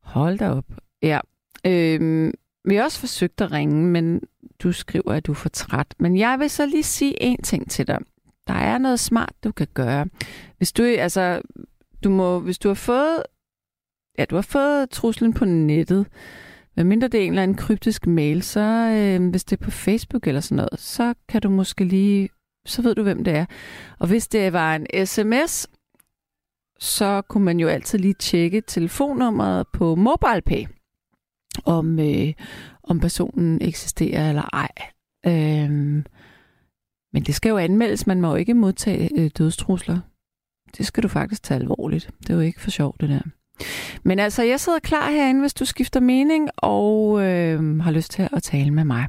[0.03, 0.65] Hold da op.
[1.03, 1.21] Ja.
[1.67, 4.21] Øhm, vi har også forsøgt at ringe, men
[4.63, 5.95] du skriver, at du er for træt.
[5.99, 7.99] Men jeg vil så lige sige en ting til dig.
[8.47, 10.07] Der er noget smart, du kan gøre.
[10.59, 11.41] Hvis du, altså,
[12.05, 13.23] du må, hvis du har fået,
[14.19, 16.07] ja, du har fået truslen på nettet,
[16.77, 20.27] medmindre det er en eller anden kryptisk mail, så øh, hvis det er på Facebook
[20.27, 22.29] eller sådan noget, så kan du måske lige,
[22.67, 23.47] så ved du, hvem det er.
[23.99, 25.67] Og hvis det var en sms,
[26.79, 30.67] så kunne man jo altid lige tjekke telefonnummeret på MobilePay,
[31.65, 32.33] om, øh,
[32.83, 34.71] om personen eksisterer eller ej.
[35.27, 35.71] Øh,
[37.13, 38.07] men det skal jo anmeldes.
[38.07, 40.01] Man må jo ikke modtage øh, dødstrusler.
[40.79, 42.11] Det skal du faktisk tage alvorligt.
[42.21, 43.21] Det er jo ikke for sjovt, det der.
[44.05, 48.29] Men altså, jeg sidder klar herinde, hvis du skifter mening og øh, har lyst til
[48.33, 49.07] at tale med mig.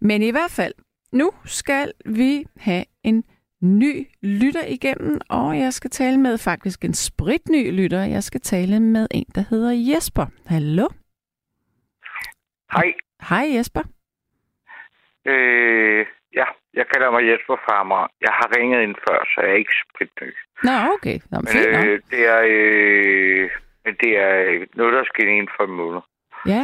[0.00, 0.74] Men i hvert fald,
[1.12, 3.24] nu skal vi have en
[3.62, 8.04] ny lytter igennem, og jeg skal tale med faktisk en spritny lytter.
[8.04, 10.26] Jeg skal tale med en, der hedder Jesper.
[10.46, 10.88] Hallo?
[12.72, 12.92] Hej.
[13.28, 13.82] Hej Jesper.
[15.26, 18.02] Øh, ja, jeg kalder mig Jesper Farmer.
[18.20, 20.30] Jeg har ringet ind før, så jeg er ikke spritny.
[20.64, 21.18] Nå, okay.
[21.30, 23.50] Nå, men Men øh, det er, øh,
[23.84, 26.00] men det er noget, der skal ind for en måned.
[26.46, 26.62] Ja,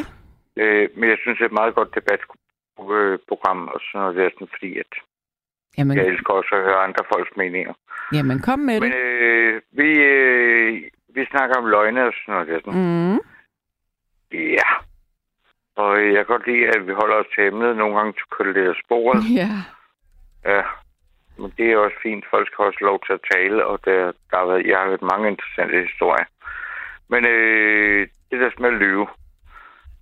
[0.61, 4.48] Øh, men jeg synes, det er et meget godt debatprogram og sådan noget der, sådan,
[4.54, 4.92] fordi at
[5.78, 7.74] jamen, jeg elsker også at høre andre folks meninger.
[8.12, 8.98] jamen kom med Men det.
[8.98, 10.83] øh, vi, øh,
[11.14, 12.61] vi snakker om løgne og sådan noget der.
[12.64, 12.81] Sådan.
[13.12, 13.18] Mm.
[14.59, 14.68] Ja.
[15.76, 17.76] Og øh, jeg kan godt lide, at vi holder os til emnet.
[17.76, 19.22] Nogle gange kører det af sporet.
[19.40, 19.50] Ja,
[20.44, 20.62] Ja,
[21.38, 22.24] men det er også fint.
[22.31, 25.02] Folk skal også lov til at tale, og der, der har været, jeg har hørt
[25.02, 26.26] mange interessante historier.
[27.09, 29.07] Men øh, det der med at lyve.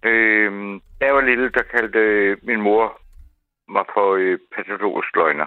[0.02, 3.00] Øh, da jeg var lille, der kaldte øh, min mor
[3.68, 5.46] mig for øh, patologisk løgner.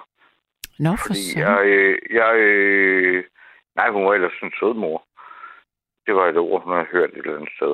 [0.80, 1.40] nå for Fordi så.
[1.40, 3.24] jeg, øh, jeg øh,
[3.76, 5.04] nej, hun var ellers en sød mor.
[6.06, 7.74] Det var et ord, hun havde hørt et eller andet sted.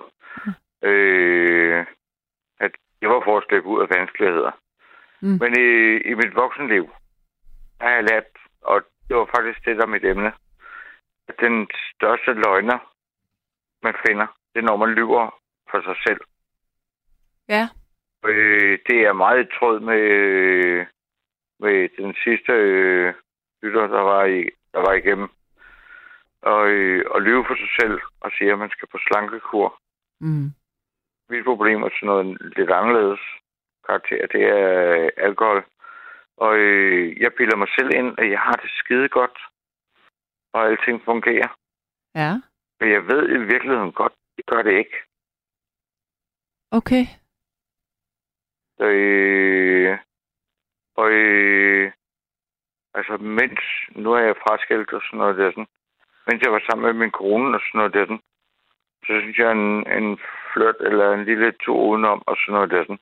[0.89, 1.85] Øh,
[2.59, 2.71] at
[3.01, 4.51] jeg var for at slippe ud af vanskeligheder.
[5.21, 5.37] Mm.
[5.41, 5.69] Men i,
[6.11, 6.89] i mit voksenliv,
[7.79, 8.29] der har jeg lært,
[8.61, 10.31] og det var faktisk det, der er mit emne,
[11.27, 12.79] at den største løgner,
[13.87, 15.23] man finder, det er, når man lyver
[15.71, 16.21] for sig selv.
[17.55, 17.63] Ja,
[18.27, 20.05] Øh, det er meget i tråd med,
[21.59, 23.13] med den sidste øh,
[23.63, 25.29] lytter, der var, i, der var igennem.
[26.41, 29.79] Og, øh, og lyve for sig selv og sige, at man skal på slankekur.
[30.19, 30.49] mm.
[31.29, 33.19] Mit problem er sådan noget lidt anderledes
[33.85, 34.27] karakter.
[34.27, 35.65] Det er alkohol.
[36.37, 39.37] Og øh, jeg piller mig selv ind, at jeg har det skide godt.
[40.53, 41.49] Og alting fungerer.
[42.15, 42.31] ja,
[42.79, 44.95] Men jeg ved i virkeligheden godt, det gør det ikke.
[46.71, 47.05] okay.
[48.81, 49.97] Øh,
[50.95, 51.91] og øh,
[52.93, 53.59] altså, mens,
[53.91, 55.67] nu er jeg fraskilt og sådan noget der, sådan,
[56.27, 58.21] mens jeg var sammen med min kone og sådan noget der, sådan,
[59.05, 60.19] så synes jeg, en, en
[60.53, 62.99] flirt eller en lille tur udenom og sådan noget der, sådan,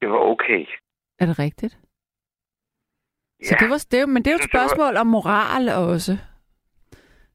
[0.00, 0.66] det var okay.
[1.18, 1.72] Er det rigtigt?
[3.42, 3.56] Så Ja.
[3.60, 6.12] det var, det, men det er jo et var- spørgsmål om moral også.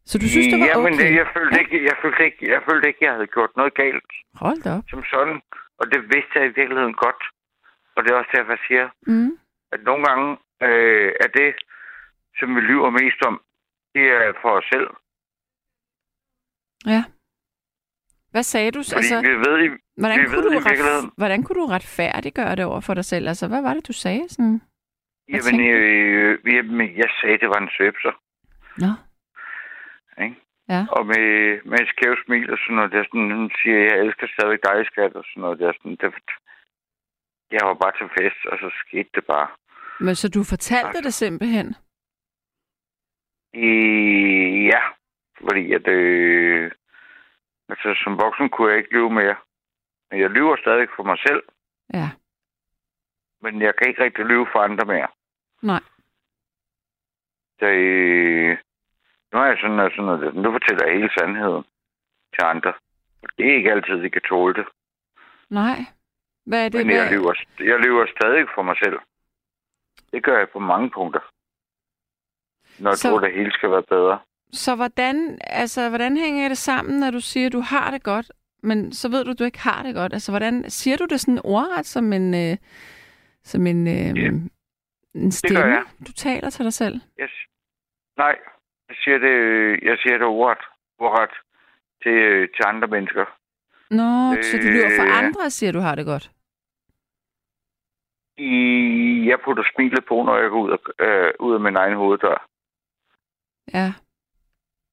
[0.09, 1.15] Så du synes, det var ja, men okay?
[1.19, 4.11] jeg, følte ikke, jeg, følte ikke, jeg følte ikke, jeg havde gjort noget galt
[4.43, 4.83] Hold da op.
[4.91, 5.37] som sådan.
[5.79, 7.21] Og det vidste jeg i virkeligheden godt.
[7.95, 9.31] Og det er også derfor, jeg siger, Mm.
[9.75, 10.27] at nogle gange
[10.67, 11.49] øh, er det,
[12.39, 13.35] som vi lyver mest om,
[13.95, 14.87] det er for os selv.
[16.93, 17.03] Ja.
[18.31, 18.79] Hvad sagde du?
[18.83, 21.59] Fordi Altså, vi ved, i- hvordan, vi kunne ved du i ret, virkeligheden- hvordan kunne
[21.61, 23.27] du retfærdiggøre det over for dig selv?
[23.27, 24.29] Altså, hvad var det, du sagde?
[24.29, 24.61] Sådan?
[25.33, 28.13] Jamen, øh, jamen, jeg sagde, det var en svøbser.
[28.77, 28.91] Nå.
[30.21, 30.35] Ikke?
[30.69, 30.85] Ja.
[30.91, 31.27] Og med,
[31.65, 34.85] med et skævt smil og sådan noget, der sådan, hun siger, jeg elsker stadig dig,
[34.85, 35.73] skat, og sådan noget der.
[35.73, 36.13] Sådan, det,
[37.51, 39.47] jeg var bare til fest, og så skete det bare.
[39.99, 41.75] Men så du fortalte det simpelthen?
[43.53, 43.69] I,
[44.71, 44.81] ja,
[45.47, 46.71] fordi at, øh,
[47.69, 49.35] altså, som voksen kunne jeg ikke lyve mere.
[50.11, 51.43] Men jeg lyver stadig for mig selv.
[51.93, 52.09] Ja.
[53.41, 55.07] Men jeg kan ikke rigtig lyve for andre mere.
[55.61, 55.81] Nej.
[57.59, 58.57] Så, øh,
[59.33, 61.63] nu er jeg sådan, og sådan noget, nu fortæller jeg hele sandheden
[62.35, 62.73] til andre.
[63.37, 64.65] Det er ikke altid, de kan tåle det.
[65.49, 65.77] Nej.
[66.45, 66.85] Hvad er det?
[66.87, 68.99] Men jeg lyver, jeg lyver stadig for mig selv.
[70.11, 71.19] Det gør jeg på mange punkter.
[72.79, 74.19] Når jeg Så- tror, det hele skal være bedre.
[74.51, 78.31] Så hvordan, altså, hvordan hænger det sammen, når du siger, at du har det godt,
[78.63, 80.13] men så ved du, at du ikke har det godt?
[80.13, 82.57] Altså, hvordan siger du det sådan ordret som en, øh,
[83.43, 84.29] som en, øh, Ja.
[85.15, 85.83] en stemme, jeg.
[86.07, 87.01] du taler til dig selv?
[87.17, 87.47] Jeg, s-
[88.17, 88.35] nej,
[89.03, 89.35] siger det,
[89.83, 90.63] jeg siger det ordret,
[90.99, 91.29] ordret
[92.03, 93.25] til, øh, til andre mennesker.
[93.89, 95.17] Nå, så du lyver for Øh.
[95.17, 96.31] andre siger, du har det godt?
[98.37, 98.53] I,
[99.29, 102.47] jeg putter smilet på, når jeg går ud af, øh, ud af min egen hoveddør.
[103.73, 103.93] Ja.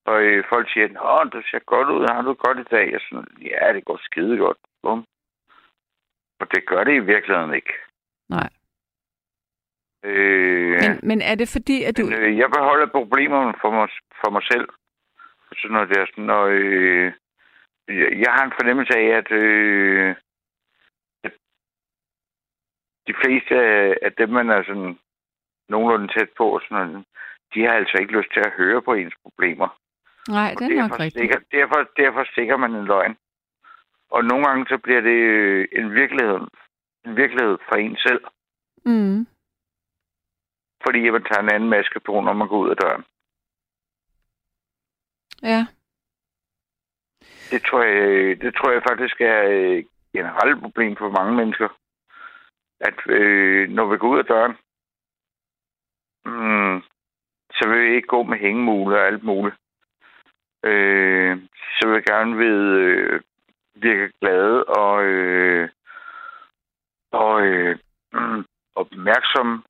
[0.05, 0.85] Og øh, folk siger,
[1.25, 2.93] at du ser godt ud, har du godt i dag?
[2.93, 4.59] Jeg sådan, ja, det går skide godt.
[4.83, 5.05] Bum.
[6.41, 7.73] Og det gør det i virkeligheden ikke.
[8.29, 8.49] Nej.
[10.05, 12.05] Øh, Men, men er det fordi, at du...
[12.05, 13.89] Men, øh, jeg beholder problemerne for mig,
[14.25, 14.69] for mig selv.
[15.51, 16.07] Og sådan noget der.
[16.07, 17.13] Sådan, og, øh,
[17.89, 20.15] jeg, jeg har en fornemmelse af, at, øh,
[21.25, 21.33] at
[23.07, 24.99] de fleste af, af dem, man er sådan
[25.69, 27.05] nogenlunde tæt på, sådan noget,
[27.55, 29.69] de har altså ikke lyst til at høre på ens problemer.
[30.29, 31.13] Nej, det er nok rigtigt.
[31.13, 33.17] stikker, derfor, derfor stikker man en løgn.
[34.11, 36.41] Og nogle gange så bliver det øh, en virkelighed,
[37.07, 38.25] en virkelighed for en selv.
[38.85, 39.27] Mm.
[40.85, 43.05] Fordi man tager en anden maske på, når man går ud af døren.
[45.43, 45.67] Ja.
[47.51, 51.69] Det tror jeg, det tror jeg faktisk er et generelt problem for mange mennesker.
[52.81, 54.57] At øh, når vi går ud af døren,
[56.25, 56.83] mm,
[57.53, 59.57] så vil vi ikke gå med hængemule og alt muligt.
[60.65, 61.39] Øh,
[61.77, 63.21] så vil jeg gerne ved, øh,
[63.75, 65.69] virke glade og, øh,
[67.13, 67.79] og øh,
[68.13, 69.65] mm, opmærksom,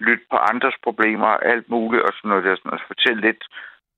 [0.00, 3.44] lytte på andres problemer og alt muligt, og sådan noget der, sådan, og fortælle lidt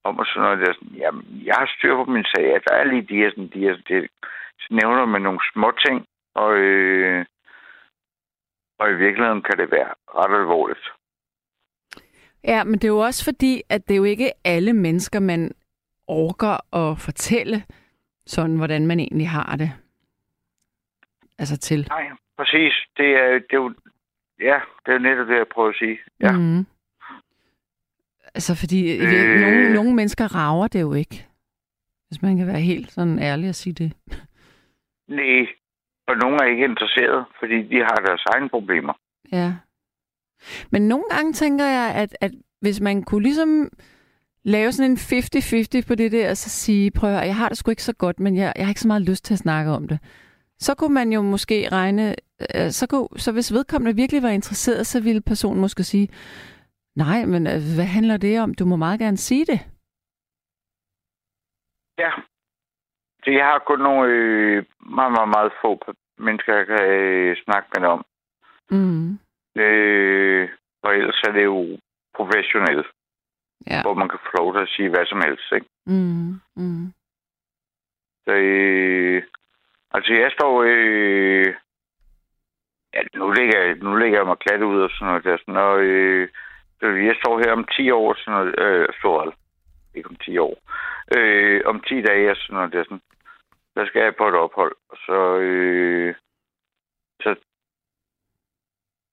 [0.03, 2.75] om og sådan noget der, sådan, jamen, jeg har styr på min sag, at der
[2.75, 4.09] er lige de her, sådan, de her, det,
[4.59, 6.05] så nævner man nogle små ting,
[6.35, 7.25] og, øh,
[8.79, 10.85] og i virkeligheden kan det være ret alvorligt.
[12.43, 15.51] Ja, men det er jo også fordi, at det er jo ikke alle mennesker, man
[16.07, 17.63] orker at fortælle
[18.25, 19.71] sådan, hvordan man egentlig har det.
[21.39, 21.87] Altså til.
[21.89, 22.73] Nej, præcis.
[22.97, 23.73] Det er, det er jo,
[24.39, 25.97] ja, det er netop det, jeg prøver at sige.
[26.21, 26.31] Ja.
[26.31, 26.65] Mm.
[28.35, 29.13] Altså, fordi øh...
[29.13, 29.41] Øh.
[29.41, 31.27] nogle, nogle mennesker rager det jo ikke.
[32.07, 33.93] Hvis man kan være helt sådan ærlig at sige det.
[35.07, 35.47] Nej,
[36.07, 38.93] og nogen er ikke interesseret, fordi de har deres egne problemer.
[39.31, 39.53] Ja.
[40.71, 43.69] Men nogle gange tænker jeg, at, at hvis man kunne ligesom
[44.43, 47.57] lave sådan en 50-50 på det der, og så sige, prøv at jeg har det
[47.57, 49.71] sgu ikke så godt, men jeg, jeg har ikke så meget lyst til at snakke
[49.71, 49.99] om det.
[50.59, 52.15] Så kunne man jo måske regne,
[52.55, 56.09] øh, så, kunne, så hvis vedkommende virkelig var interesseret, så ville personen måske sige,
[56.95, 58.53] nej, men øh, hvad handler det om?
[58.53, 59.59] Du må meget gerne sige det.
[61.97, 62.11] Ja.
[63.23, 65.71] Så jeg har kun nogle øh, meget, meget, meget få
[66.17, 68.05] mennesker, jeg kan øh, snakke med om.
[68.71, 69.19] Mm.
[69.61, 70.49] Øh,
[70.83, 71.77] og ellers er det jo
[72.15, 72.87] professionelt,
[73.67, 73.81] Ja.
[73.81, 75.51] hvor man kan få lov til at sige hvad som helst.
[75.55, 75.67] Ikke?
[75.85, 76.33] Mm.
[76.55, 76.93] Mm.
[78.25, 79.23] Så, øh,
[79.91, 80.63] altså, jeg står...
[80.67, 81.55] Øh,
[82.93, 85.37] ja, nu lægger, jeg, nu lægger jeg mig klat ud og sådan noget der.
[85.37, 86.29] Sådan, og, øh,
[86.81, 89.33] jeg står her om 10 år, sådan noget, øh, står
[89.95, 90.55] ikke om 10 år.
[91.17, 92.83] Øh, om 10 dage, sådan noget der.
[92.83, 93.01] Sådan,
[93.75, 94.75] der skal jeg på et ophold.
[94.89, 96.15] Og så, øh,
[97.23, 97.35] så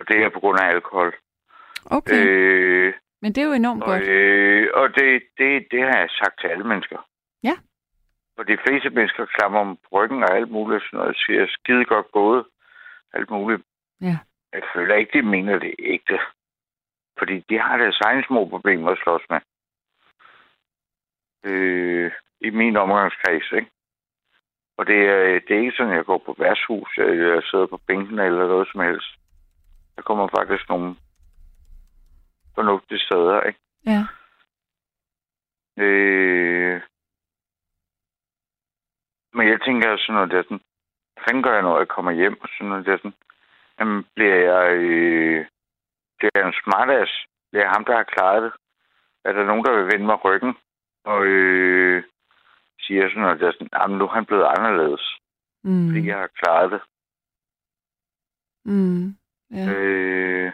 [0.00, 1.14] og det er på grund af alkohol.
[1.90, 4.02] Okay, Øh, men det er jo enormt og, godt.
[4.02, 7.08] øh, og det, det, det har jeg sagt til alle mennesker.
[7.42, 7.56] Ja.
[8.38, 12.12] Og de fleste mennesker klammer om ryggen og alt muligt, sådan noget, siger skide godt
[12.12, 12.44] gået,
[13.14, 13.62] alt muligt.
[14.00, 14.18] Ja.
[14.52, 16.18] Jeg føler ikke, de mener det ægte.
[17.18, 19.40] Fordi de har deres egne små problemer at slås med.
[21.44, 23.70] Øh, I min omgangskreds, ikke?
[24.78, 27.66] Og det er, det er ikke sådan, at jeg går på værtshus, eller jeg sidder
[27.66, 29.10] på bænken eller noget som helst.
[29.96, 30.96] Der kommer faktisk nogle
[32.54, 33.58] fornuftige steder, ikke?
[33.86, 34.02] Ja.
[35.84, 36.80] Øh...
[39.32, 40.60] Men jeg tænker sådan noget der sådan,
[41.24, 43.14] fanden gør jeg, når jeg kommer hjem og sådan noget der sådan,
[43.80, 45.46] jamen bliver jeg, øh,
[46.18, 47.12] bliver jeg en smartass?
[47.50, 48.52] Bliver jeg ham, der har klaret det?
[49.24, 50.54] Er der nogen, der vil vende mig ryggen?
[51.04, 52.02] Og øh,
[52.80, 55.18] siger sådan noget der sådan, jamen nu er han blevet anderledes,
[55.66, 55.88] Mm.
[55.88, 56.80] fordi jeg har klaret det.
[58.64, 59.16] Mm.
[59.50, 59.72] Ja.
[59.72, 60.52] Øh,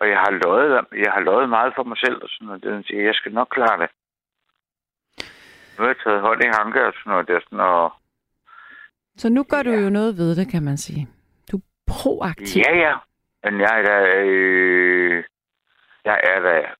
[0.00, 2.62] og jeg har løjet, jeg har løjet meget for mig selv, og sådan noget.
[2.62, 3.90] Den siger, jeg skal nok klare det.
[5.74, 7.28] Nu har jeg taget hånd i hanke og sådan noget.
[7.28, 7.92] Der, sådan, og,
[9.16, 9.80] Så nu gør du Ja.
[9.80, 11.08] jo noget ved det, kan man sige.
[11.52, 12.62] Du er proaktiv.
[12.66, 12.96] ja, ja.
[13.44, 14.14] Men jeg er da...
[14.14, 15.24] Øh,
[16.04, 16.74] jeg er da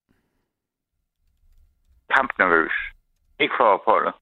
[2.16, 2.72] kampnervøs.
[3.40, 4.14] Ikke for opholdet,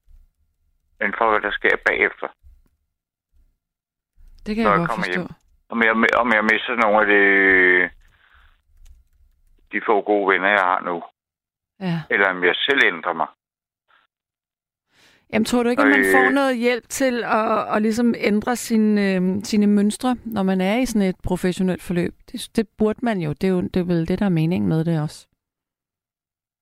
[0.99, 2.27] men for, hvad der sker bagefter.
[4.45, 5.21] Det kan Når jeg jeg godt forstå.
[5.21, 5.27] hjem.
[5.69, 7.21] Om jeg, om jeg mister nogle af de,
[9.71, 11.03] de få gode venner, jeg har nu.
[11.79, 12.01] Ja.
[12.09, 13.27] Eller om jeg selv ændrer mig.
[15.33, 16.05] Jamen, tror du ikke, at man Øh.
[16.15, 20.77] får noget hjælp til at, at ligesom ændre sine, øh, sine mønstre, når man er
[20.77, 22.13] i sådan et professionelt forløb?
[22.31, 23.29] Det, det burde man jo.
[23.29, 25.27] Det er jo det er vel det, der er meningen med det også.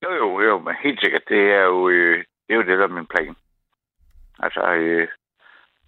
[0.04, 1.24] Jo, jo, jo, men helt sikkert.
[1.30, 3.36] Det er jo, øh, det, er jo det, der er min plan.
[4.40, 5.08] Altså, øh,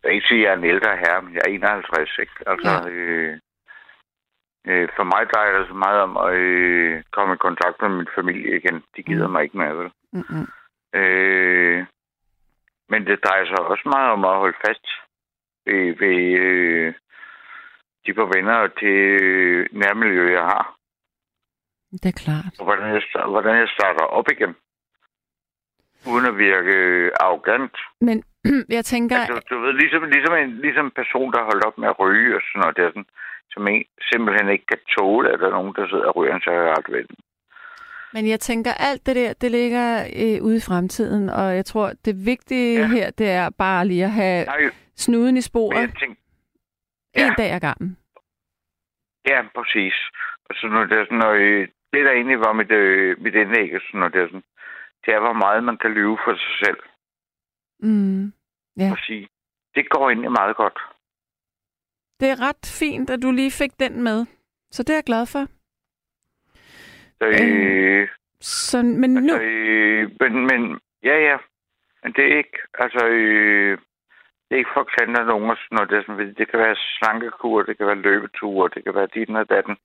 [0.03, 2.31] jeg vil ikke sige, at jeg er en ældre herre, men jeg er 51, ikke?
[2.47, 2.89] Altså, Ja.
[2.89, 3.37] øh,
[4.67, 8.07] øh, for mig drejer det så meget om at øh, komme i kontakt med min
[8.15, 8.83] familie igen.
[8.95, 9.31] De gider Mm.
[9.33, 9.89] mig ikke mere, vel?
[10.13, 10.47] Mm-mm.
[10.99, 11.85] Øh,
[12.91, 14.85] men det drejer sig også meget om at holde fast
[15.65, 16.93] ved, ved øh,
[18.05, 20.65] de par venner og det øh, nærmiljø, jeg har.
[21.91, 22.53] Det er klart.
[22.59, 23.01] Og hvordan jeg,
[23.33, 24.53] hvordan jeg starter op igen.
[26.11, 27.75] Uden at virke øh, arrogant.
[28.07, 28.17] Men
[28.77, 31.87] jeg tænker, Altså, du ved, ligesom, ligesom, en, ligesom en person, der holdt op med
[31.89, 33.09] at ryge og sådan noget, der, sådan,
[33.53, 36.45] som en, simpelthen ikke kan tåle, at der er nogen, der sidder og ryger en
[36.47, 37.17] cigaret ved den.
[38.13, 41.93] Men jeg tænker, alt det der, det ligger øh, ude i fremtiden, og jeg tror,
[42.05, 42.81] det vigtige ja.
[42.81, 42.87] Ja.
[42.87, 46.21] her, det er bare lige at have Nej, snuden i sporet jeg tænkte,
[47.13, 47.33] en ja.
[47.37, 47.97] dag ad gangen.
[49.27, 49.93] ja, præcis.
[50.49, 53.35] Og så når det er sådan noget, øh, det der egentlig var mit, øh, mit
[53.35, 54.43] indlæg, sådan noget, det er sådan,
[55.05, 56.79] det er, hvor meget man kan lyve for sig selv.
[57.79, 58.33] Mm.
[58.77, 58.91] Ja.
[58.91, 59.27] Og sige,
[59.75, 60.79] det går egentlig meget godt.
[62.19, 64.25] Det er ret fint, at du lige fik den med.
[64.71, 65.47] Så det er jeg glad for.
[67.21, 68.07] Så, øh,
[68.39, 69.33] Så, men nu...
[69.33, 71.37] Altså, øh, men, men, ja, ja.
[72.03, 73.77] Men det er ikke, altså, øh,
[74.49, 75.89] det er ikke for at klandre nogen noget.
[75.89, 79.29] Det, er sådan, det kan være slankekur, det kan være løbeture, det kan være dit
[79.29, 79.77] og datten.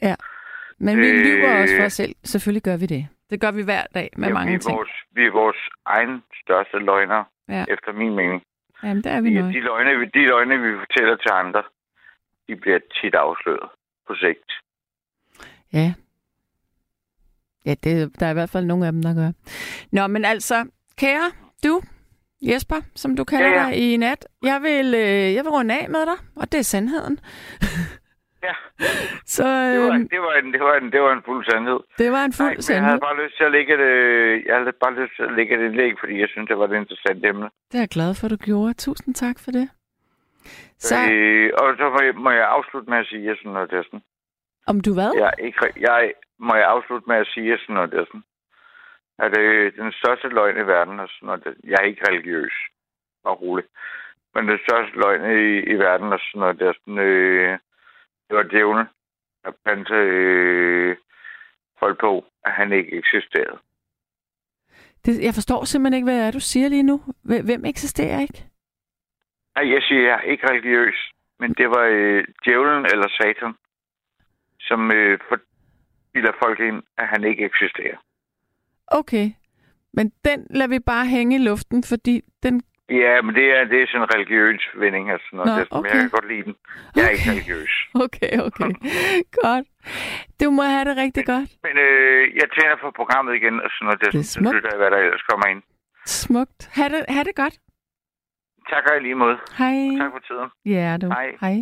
[0.79, 2.14] Men vi Øh, lyver også for os selv.
[2.25, 3.09] Selvfølgelig gør vi det.
[3.31, 4.77] Det gør vi hver dag med Ja, mange vi, er ting.
[4.79, 7.64] vores, vi er vores egen største løgner, Ja.
[7.68, 8.42] efter min mening.
[8.83, 9.53] Jamen, det er vi nok.
[9.55, 11.62] de, løgne, vi- de løgne, vi fortæller til andre,
[12.49, 13.68] de bliver tit afsløret
[14.07, 14.51] på sigt.
[15.72, 15.94] Ja.
[17.66, 19.31] Ja, det, der er i hvert fald nogle af dem, der gør.
[19.92, 20.55] Nå, men altså,
[20.98, 21.31] kære
[21.64, 21.81] du,
[22.42, 23.66] Jesper, som du kalder Ja, ja.
[23.70, 26.62] dig i nat, jeg vil, øh, jeg vil runde af med dig, og det er
[26.62, 27.20] sandheden.
[28.42, 28.52] Ja,
[29.37, 31.81] Så det var, øh, det var, en, det var, en, det var en fuld sandhed.
[31.98, 32.88] det var en Nej, fuld men jeg sandhed.
[32.90, 35.52] havde bare lyst til at lægge et, øh, jeg havde bare lyst til at lægge
[35.57, 37.48] et indlæg, fordi jeg synes, det var et interessant emne.
[37.70, 38.72] Det er jeg glad for, du gjorde.
[38.74, 39.68] Tusind tak for det.
[40.79, 43.83] Så Øh, og så må jeg, må jeg afslutte med at sige sådan noget der
[43.83, 44.02] sådan.
[44.66, 45.11] om du hvad?
[45.22, 48.25] Jeg, er ikke, jeg må jeg afslutte med at sige sådan noget der sådan.
[49.18, 51.53] At øh, den største løgn i verden er sådan noget der.
[51.64, 52.53] Jeg er ikke religiøs.
[53.25, 53.64] Og rolig.
[54.35, 56.99] Men den største løgn i, i verden er sådan noget der sådan.
[56.99, 57.59] Øh,
[58.29, 58.87] det var djævlen.
[59.44, 60.96] Der blandt øh,
[61.79, 63.59] folk på, at han ikke eksisterede.
[65.05, 67.01] Det, jeg forstår simpelthen ikke, hvad det er, du siger lige nu.
[67.22, 68.44] Hvem eksisterer ikke?
[69.57, 71.11] Nej, jeg siger, jeg er ikke religiøs.
[71.38, 73.55] Men det var øh, djævlen eller satan,
[74.61, 75.18] som øh,
[76.16, 77.96] forbilder folk ind, at han ikke eksisterer.
[78.87, 79.26] Okay.
[79.92, 82.62] Men den lader vi bare hænge i luften, fordi den...
[82.90, 85.48] Ja, men det er, det er sådan en religiøs vending og sådan noget.
[85.52, 85.90] Nå, det er okay.
[85.90, 86.55] Jeg kan godt lide den.
[86.96, 87.31] Jeg er ikke Okay.
[87.33, 87.72] religiøs.
[88.05, 88.70] Okay, okay.
[89.42, 89.66] godt.
[90.40, 91.48] Du må have det rigtig godt.
[91.66, 94.00] Men øh, jeg tænder for programmet igen, og sådan noget.
[94.00, 94.64] Det, Det er det smukt.
[94.70, 95.62] jeg, hvad der ellers kommer ind.
[96.07, 96.61] Smukt.
[96.76, 97.57] Ha' det, ha' det godt.
[98.72, 99.37] Tak og lige måde.
[99.61, 99.76] Hej.
[100.02, 100.48] Tak for tiden.
[100.76, 101.07] Ja, du.
[101.18, 101.29] Hej.
[101.44, 101.57] Hej.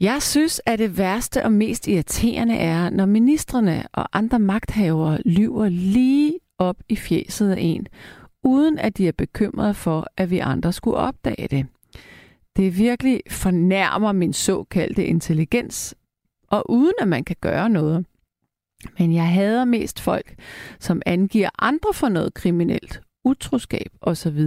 [0.00, 5.68] Jeg synes, at det værste og mest irriterende er, når ministerne og andre magthavere lyver
[5.68, 7.86] lige op i fjeset af en,
[8.42, 11.66] uden at de er bekymrede for, at vi andre skulle opdage det.
[12.56, 15.94] Det virkelig fornærmer min såkaldte intelligens,
[16.48, 18.06] og uden at man kan gøre noget.
[18.98, 20.34] Men jeg hader mest folk,
[20.80, 24.46] som angiver andre for noget kriminelt, utroskab osv.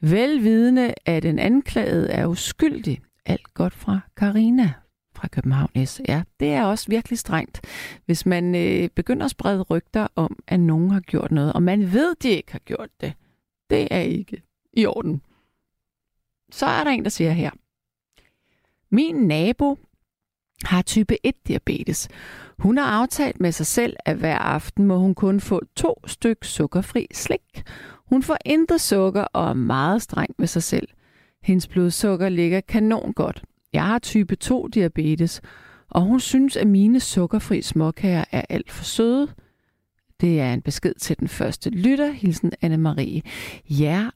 [0.00, 3.00] Velvidende, at den anklagede er uskyldig.
[3.26, 4.72] Alt godt fra Karina
[5.14, 6.00] fra København S.
[6.08, 7.60] Ja, det er også virkelig strengt,
[8.06, 11.92] hvis man øh, begynder at sprede rygter om, at nogen har gjort noget, og man
[11.92, 13.14] ved, de ikke har gjort det.
[13.70, 15.22] Det er ikke i orden.
[16.50, 17.50] Så er der en, der siger her.
[18.90, 19.78] Min nabo
[20.64, 22.08] har type 1-diabetes.
[22.58, 26.44] Hun har aftalt med sig selv, at hver aften må hun kun få to styk
[26.44, 27.62] sukkerfri slik.
[28.06, 30.88] Hun får intet sukker og er meget streng med sig selv.
[31.46, 33.42] Hendes blodsukker ligger kanon godt.
[33.72, 35.40] Jeg har type 2 diabetes,
[35.88, 39.28] og hun synes, at mine sukkerfri småkager er alt for søde.
[40.20, 43.20] Det er en besked til den første lytter, hilsen Anne-Marie.
[43.70, 44.08] Ja,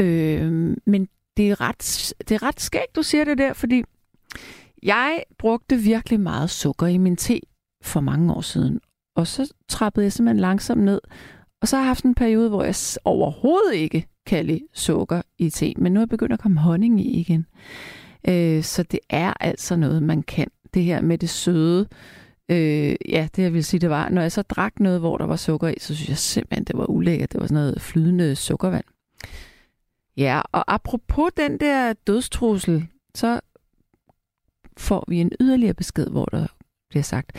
[0.00, 3.84] øh, men det er, ret, det er ret skægt, du siger det der, fordi
[4.82, 7.40] Jeg brugte virkelig meget sukker i min te
[7.82, 8.80] for mange år siden.
[9.14, 11.00] Og så trappede jeg simpelthen langsomt ned.
[11.60, 12.74] Og så har jeg haft en periode, hvor jeg
[13.04, 15.74] overhovedet ikke kalde sukker i te.
[15.76, 17.46] Men nu er begyndt at komme honning i igen.
[18.28, 20.46] Øh, så det er altså noget, man kan.
[20.74, 21.88] Det her med det søde.
[22.48, 25.26] Øh, ja, det jeg vil sige, det var, når jeg så drak noget, hvor der
[25.26, 27.32] var sukker i, så synes jeg simpelthen, det var ulækkert.
[27.32, 28.84] Det var sådan noget flydende sukkervand.
[30.16, 33.40] Ja, og apropos den der dødstrussel, så
[34.76, 36.46] får vi en yderligere besked, hvor der
[36.88, 37.32] bliver sagt,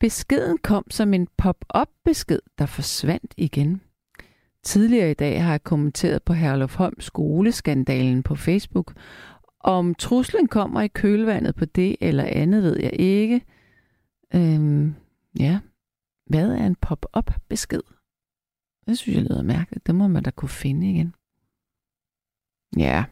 [0.00, 3.80] beskeden kom som en pop-up besked, der forsvandt igen.
[4.64, 8.94] Tidligere i dag har jeg kommenteret på Herlof Holm skoleskandalen på Facebook.
[9.60, 13.44] Om truslen kommer i kølvandet på det eller andet, ved jeg ikke.
[14.34, 14.94] Øhm,
[15.38, 15.58] ja,
[16.26, 17.80] hvad er en pop-up besked?
[18.86, 19.86] Det synes jeg lyder mærkeligt.
[19.86, 21.14] Det må man da kunne finde igen.
[22.76, 23.04] Ja.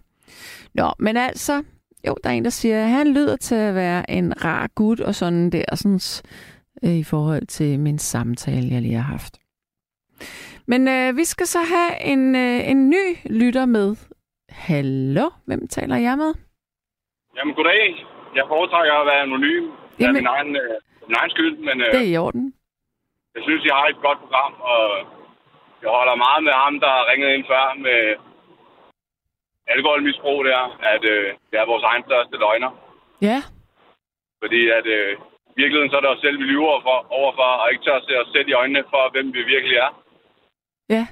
[0.74, 1.62] Nå, men altså,
[2.06, 5.00] jo, der er en, der siger, at han lyder til at være en rar gut
[5.00, 6.00] og sådan der, sådan,
[6.82, 9.38] øh, i forhold til min samtale, jeg lige har haft.
[10.72, 13.04] Men øh, vi skal så have en, øh, en ny
[13.40, 13.88] lytter med.
[14.68, 16.32] Hallo, hvem taler jeg med?
[17.36, 18.06] Jamen, goddag.
[18.38, 19.64] Jeg foretrækker at være anonym.
[19.96, 20.74] Det er min egen, øh,
[21.08, 22.44] min egen skyld, men øh, Det er i orden.
[23.34, 24.82] jeg synes, jeg har et godt program, og
[25.82, 28.00] jeg holder meget med ham, der har ringet ind før med
[29.74, 30.62] alkoholmisbrug der,
[30.94, 32.70] at øh, det er vores egen største løgner.
[33.28, 33.38] Ja,
[34.42, 35.12] Fordi at øh,
[35.52, 38.06] i virkeligheden så er det os selv, vi lyver overfor, overfor, og ikke tør at
[38.08, 40.01] se os selv i øjnene for, hvem vi virkelig er.
[40.96, 41.06] Ja,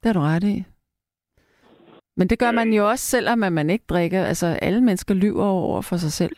[0.00, 0.56] det har du ret i.
[2.18, 4.22] Men det gør man jo også, selvom at man ikke drikker.
[4.30, 6.36] Altså, alle mennesker lyver over for sig selv.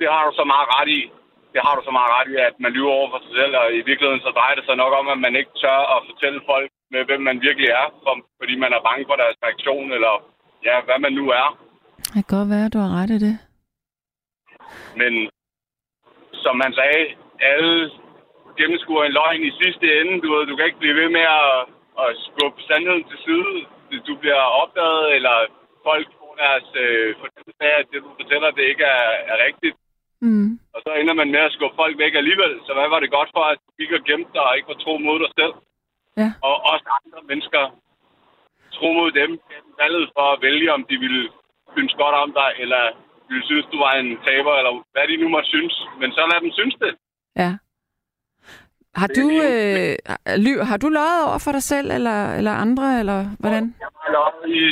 [0.00, 1.00] Det har du så meget ret i.
[1.54, 3.66] Det har du så meget ret i, at man lyver over for sig selv, og
[3.80, 6.70] i virkeligheden så drejer det sig nok om, at man ikke tør at fortælle folk,
[6.90, 10.14] med hvem man virkelig er, for, fordi man er bange for deres reaktion, eller
[10.68, 11.48] ja, hvad man nu er.
[12.14, 13.34] Det kan godt være, at du har ret i det.
[15.00, 15.12] Men
[16.44, 17.02] som man sagde,
[17.40, 17.90] alle
[18.58, 20.14] gennemskuer en løgn i sidste ende.
[20.22, 21.52] Du, ved, du kan ikke blive ved med at,
[22.02, 23.52] at skubbe sandheden til side.
[24.08, 25.36] Du bliver opdaget, eller
[25.88, 29.76] folk får deres øh, fornemmelse af, at det, du fortæller, det ikke er, er rigtigt.
[30.26, 30.50] Mm.
[30.74, 32.52] Og så ender man med at skubbe folk væk alligevel.
[32.66, 34.80] Så hvad var det godt for, at du gik og gemte dig og ikke var
[34.84, 35.54] tro mod dig selv?
[36.20, 36.28] Ja.
[36.48, 37.62] Og også andre mennesker
[38.76, 39.30] tro mod dem
[39.82, 41.24] valget for at vælge, om de ville
[41.74, 42.82] synes godt om dig, eller
[43.28, 45.74] ville synes, du var en taber, eller hvad de nu måtte synes.
[46.00, 46.92] Men så lad dem synes det.
[47.42, 47.50] Ja.
[49.00, 49.92] Har du, øh,
[50.44, 53.64] ly, har du løjet over for dig selv, eller, eller andre, eller hvordan?
[53.84, 54.62] Jeg har løjet i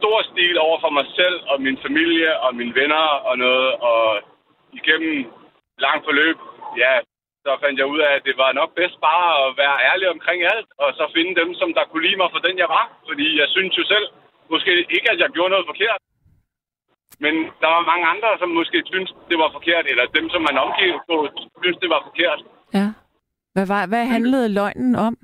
[0.00, 3.70] stor stil over for mig selv og min familie og mine venner og noget.
[3.90, 4.02] Og
[4.78, 5.14] igennem
[5.84, 6.36] langt forløb,
[6.82, 6.92] ja,
[7.46, 10.40] så fandt jeg ud af, at det var nok bedst bare at være ærlig omkring
[10.54, 12.84] alt, og så finde dem, som der kunne lide mig for den, jeg var.
[13.08, 14.06] Fordi jeg synes jo selv,
[14.52, 16.00] måske ikke, at jeg gjorde noget forkert,
[17.24, 20.56] men der var mange andre, som måske syntes, det var forkert, eller dem, som man
[20.66, 21.16] omgivet på,
[21.62, 22.40] synes det var forkert.
[22.78, 22.86] Ja.
[23.54, 25.14] Hvad, var, hvad handlede løgnen om?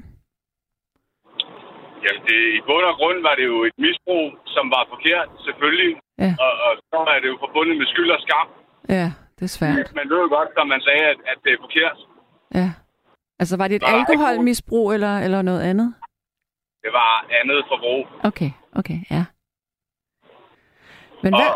[2.04, 5.92] Jamen, det, i bund og grund var det jo et misbrug, som var forkert, selvfølgelig.
[6.24, 6.32] Ja.
[6.44, 8.48] Og, og så er det jo forbundet med skyld og skam.
[8.88, 9.06] Ja,
[9.36, 9.94] det er svært.
[10.00, 11.98] Man ved jo godt, som man sagde, at, at det er forkert.
[12.54, 12.68] Ja.
[13.40, 15.94] Altså, var det et ikke alkoholmisbrug, eller, eller noget andet?
[16.84, 18.02] Det var andet forbrug.
[18.28, 18.50] Okay,
[18.80, 19.24] okay, ja.
[21.22, 21.50] Men Og- hvad,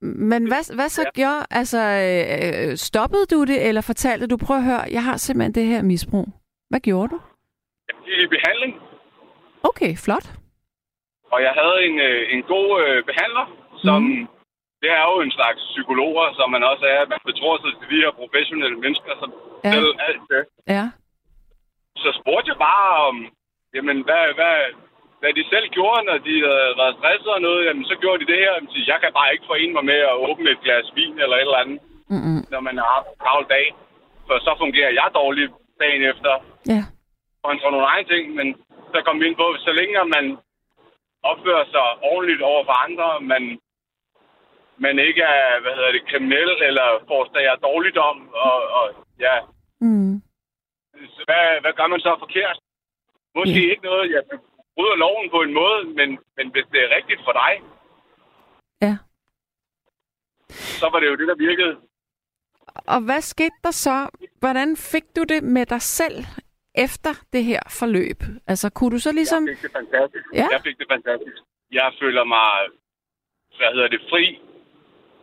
[0.00, 1.10] men hvad, hvad så Ja.
[1.20, 5.54] gjorde, altså, øh, stoppede du det, eller fortalte du, prøv at høre, jeg har simpelthen
[5.54, 6.28] det her misbrug.
[6.70, 7.20] Hvad gjorde du?
[8.06, 8.72] I behandling.
[9.62, 10.26] Okay, flot.
[11.32, 13.46] Og jeg havde en, øh, en god øh, behandler,
[13.84, 14.02] som...
[14.02, 14.26] Mm.
[14.82, 17.00] Det er jo en slags psykologer, som man også er.
[17.12, 19.30] Man betror sig til de her professionelle mennesker, som
[19.64, 19.72] ja.
[19.72, 20.42] selv alt det.
[20.74, 20.84] Ja,
[22.02, 23.16] Så spurgte jeg bare om,
[23.74, 24.56] jamen, hvad, hvad,
[25.20, 27.64] hvad de selv gjorde, når de havde været stresset og noget.
[27.66, 28.52] Jamen, så gjorde de det her.
[28.54, 31.40] Jamen, jeg kan bare ikke forene mig med at åbne et glas vin eller et
[31.48, 31.80] eller andet,
[32.14, 32.40] mm-mm.
[32.52, 33.66] når man har haft en travl dag.
[34.26, 35.52] For så fungerer jeg dårligt
[35.82, 36.32] dagen efter.
[36.74, 36.82] ja,
[37.44, 38.48] kontra nogle egne ting, men
[38.92, 40.26] så kom vi ind på, så længe man
[41.30, 43.42] opfører sig ordentligt over for andre, man,
[44.78, 48.84] man ikke er, hvad hedder det, kriminel eller forstager dårligdom, og, og
[49.26, 49.34] ja,
[49.80, 50.14] mm.
[51.28, 52.58] hvad, hvad gør man så forkert?
[53.36, 53.70] Måske Ja.
[53.70, 54.36] ikke noget, ja, du
[54.76, 57.52] bryder loven på en måde, men, men hvis det er rigtigt for dig,
[58.82, 58.94] ja.
[60.80, 61.76] så var det jo det, der virkede.
[62.94, 64.08] Og hvad skete der så?
[64.40, 66.18] Hvordan fik du det med dig selv
[66.74, 68.20] efter det her forløb?
[68.46, 69.48] Altså, kunne du så ligesom...
[69.48, 70.24] Jeg fik det fantastisk.
[70.34, 70.46] Ja.
[70.54, 71.36] Jeg fik det fantastisk.
[71.72, 72.52] Jeg føler mig,
[73.56, 74.40] hvad hedder det, fri,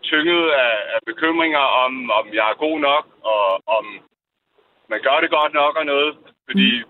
[0.04, 3.86] tynget af, af bekymringer om, om jeg er god nok, og om
[4.89, 6.18] man gør det godt nok og noget.
[6.47, 6.89] Fordi mm.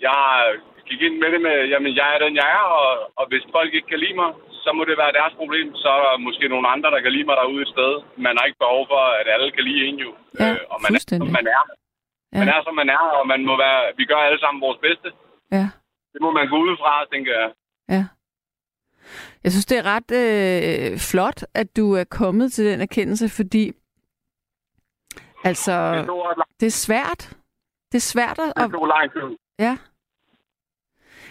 [0.00, 0.56] jeg
[0.88, 3.70] gik ind med det med, jamen jeg er den, jeg er, og, og hvis folk
[3.74, 4.30] ikke kan lide mig,
[4.64, 5.66] så må det være deres problem.
[5.82, 7.92] Så er der måske nogle andre, der kan lide mig derude et sted.
[8.26, 10.10] Man har ikke behov for, at alle kan lide en jo.
[10.40, 11.62] Ja, Øh, og man er, som man er.
[12.32, 12.38] Ja.
[12.42, 15.08] Man er, som man er, og man må være, vi gør alle sammen vores bedste.
[15.56, 15.66] Ja.
[16.12, 17.50] Det må man gå ud fra, tænker jeg.
[17.94, 18.04] Ja.
[19.44, 23.64] Jeg synes, det er ret øh, flot, at du er kommet til den erkendelse, fordi
[25.44, 25.72] altså,
[26.60, 27.36] Det er svært.
[27.92, 28.52] Det er svært at...
[28.56, 29.38] det tog lang tid.
[29.58, 29.76] Ja.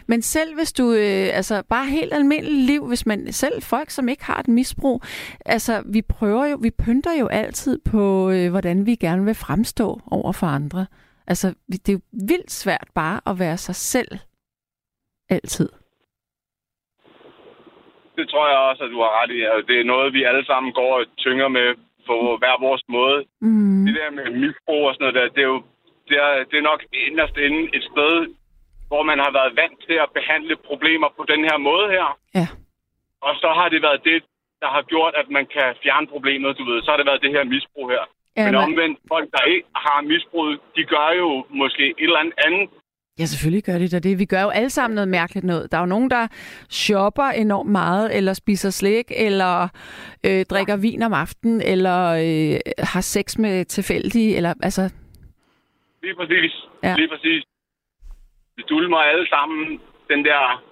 [0.07, 4.09] Men selv hvis du, øh, altså bare helt almindeligt liv, hvis man selv folk, som
[4.09, 5.01] ikke har et misbrug,
[5.45, 9.99] altså vi prøver jo, vi pynter jo altid på, øh, hvordan vi gerne vil fremstå
[10.11, 10.85] over for andre.
[11.27, 11.99] Altså det er jo
[12.29, 14.11] vildt svært bare at være sig selv.
[15.29, 15.69] Altid.
[18.17, 19.39] Det tror jeg også, at du har ret i.
[19.41, 21.75] Altså, det er noget, vi alle sammen går og tynger med
[22.07, 23.19] på hver vores måde.
[23.41, 23.85] Mm.
[23.85, 25.61] Det der med misbrug og sådan noget der, det er jo
[26.09, 28.15] det er, det er nok inderst inde et sted,
[28.89, 32.07] hvor man har været vant til at behandle problemer på den her måde her.
[32.39, 32.47] Ja.
[33.27, 34.19] Og så har det været det,
[34.63, 36.77] der har gjort, at man kan fjerne problemet, du ved.
[36.81, 38.03] Så har det været det her misbrug her.
[38.37, 42.33] Ja, Men omvendt, folk, der ikke har misbrug, de gør jo måske et eller andet
[42.45, 42.69] andet.
[43.19, 44.19] Ja, selvfølgelig gør de da det.
[44.19, 45.71] Vi gør jo alle sammen noget mærkeligt noget.
[45.71, 46.27] Der er jo nogen, der
[46.69, 49.67] shopper enormt meget, eller spiser slik, eller
[50.25, 54.93] øh, drikker vin om aftenen, eller øh, har sex med tilfældige, eller altså...
[56.03, 56.53] Lige præcis.
[56.83, 56.95] Ja.
[56.95, 57.43] Lige præcis.
[58.57, 60.63] Vi dulmer alle sammen den der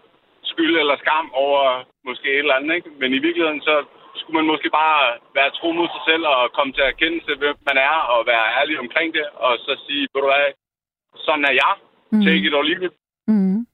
[0.43, 2.89] skyld eller skam over måske et eller andet, ikke?
[3.01, 4.99] Men i virkeligheden, så skulle man måske bare
[5.37, 8.19] være tro mod sig selv og komme til at erkende sig, hvem man er, og
[8.31, 10.45] være ærlig omkring det, og så sige, ved du hvad,
[11.15, 11.73] sådan er jeg.
[12.11, 12.21] Mm.
[12.25, 12.93] Take it or leave it.
[13.27, 13.67] Mm.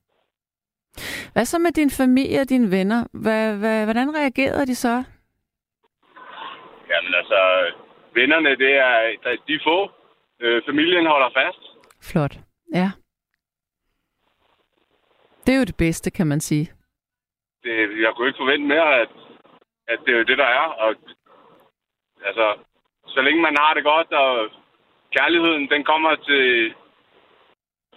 [1.34, 3.02] Hvad så med din familie og dine venner?
[3.14, 5.04] Hvad, hvad, hvordan reagerede de så?
[6.92, 7.40] Jamen altså,
[8.14, 8.96] vennerne, det er,
[9.48, 9.92] de er få.
[10.42, 11.64] Øh, familien holder fast.
[12.12, 12.36] Flot.
[12.74, 12.92] Ja.
[15.50, 16.66] Det er jo det bedste, kan man sige.
[17.64, 19.12] det, jeg kunne ikke forvente mere, at,
[19.88, 20.66] at det er jo det, der er.
[20.84, 20.96] Og,
[22.28, 22.48] altså,
[23.08, 24.50] så længe man har det godt, og
[25.16, 26.74] kærligheden, den kommer til,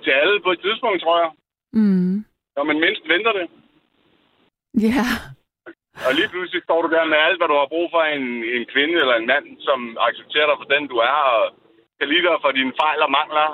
[0.05, 1.31] til alle på et tidspunkt, tror jeg.
[1.73, 2.25] Mm.
[2.57, 3.47] Når man mindst venter det.
[4.87, 5.07] Ja.
[6.07, 8.25] Og lige pludselig står du der med alt, hvad du har brug for en,
[8.57, 11.43] en kvinde eller en mand, som accepterer dig for den, du er, og
[11.99, 13.49] kan lide dig for dine fejl og mangler,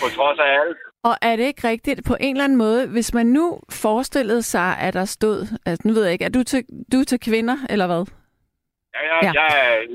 [0.00, 0.78] på trods af alt.
[1.04, 4.78] Og er det ikke rigtigt på en eller anden måde, hvis man nu forestillede sig,
[4.80, 7.56] at der stod, altså nu ved jeg ikke, er du til, du er til kvinder,
[7.70, 8.04] eller hvad?
[8.94, 9.32] Ja, ja, Ja.
[9.34, 9.42] ja.
[9.42, 9.86] jeg,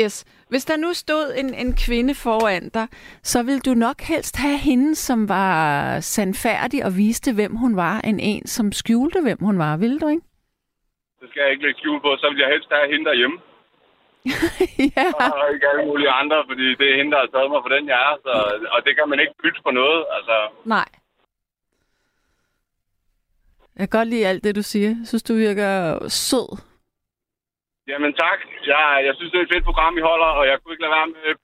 [0.00, 0.24] Yes.
[0.48, 2.86] Hvis der nu stod en, en kvinde foran dig,
[3.22, 8.00] så ville du nok helst have hende, som var sandfærdig og viste, hvem hun var,
[8.00, 9.76] end en, som skjulte, hvem hun var.
[9.76, 10.22] Ville du ikke?
[11.20, 13.38] det skal jeg ikke lægge skjul på, så vil jeg helst have hende derhjemme.
[14.96, 15.06] ja.
[15.38, 17.84] og ikke alle mulige andre, fordi det er hende, der har taget mig for den,
[17.92, 18.14] jeg er.
[18.24, 18.32] Så,
[18.74, 20.00] og det kan man ikke bytte på noget.
[20.16, 20.88] Altså, Nej.
[23.76, 24.88] Jeg kan godt lide alt det, du siger.
[25.00, 25.72] Jeg synes, du virker
[26.08, 26.48] sød.
[27.90, 28.38] jamen tak.
[28.72, 30.96] Jeg, jeg synes, det er et fedt program, I holder, og jeg kunne ikke lade
[30.98, 31.34] være med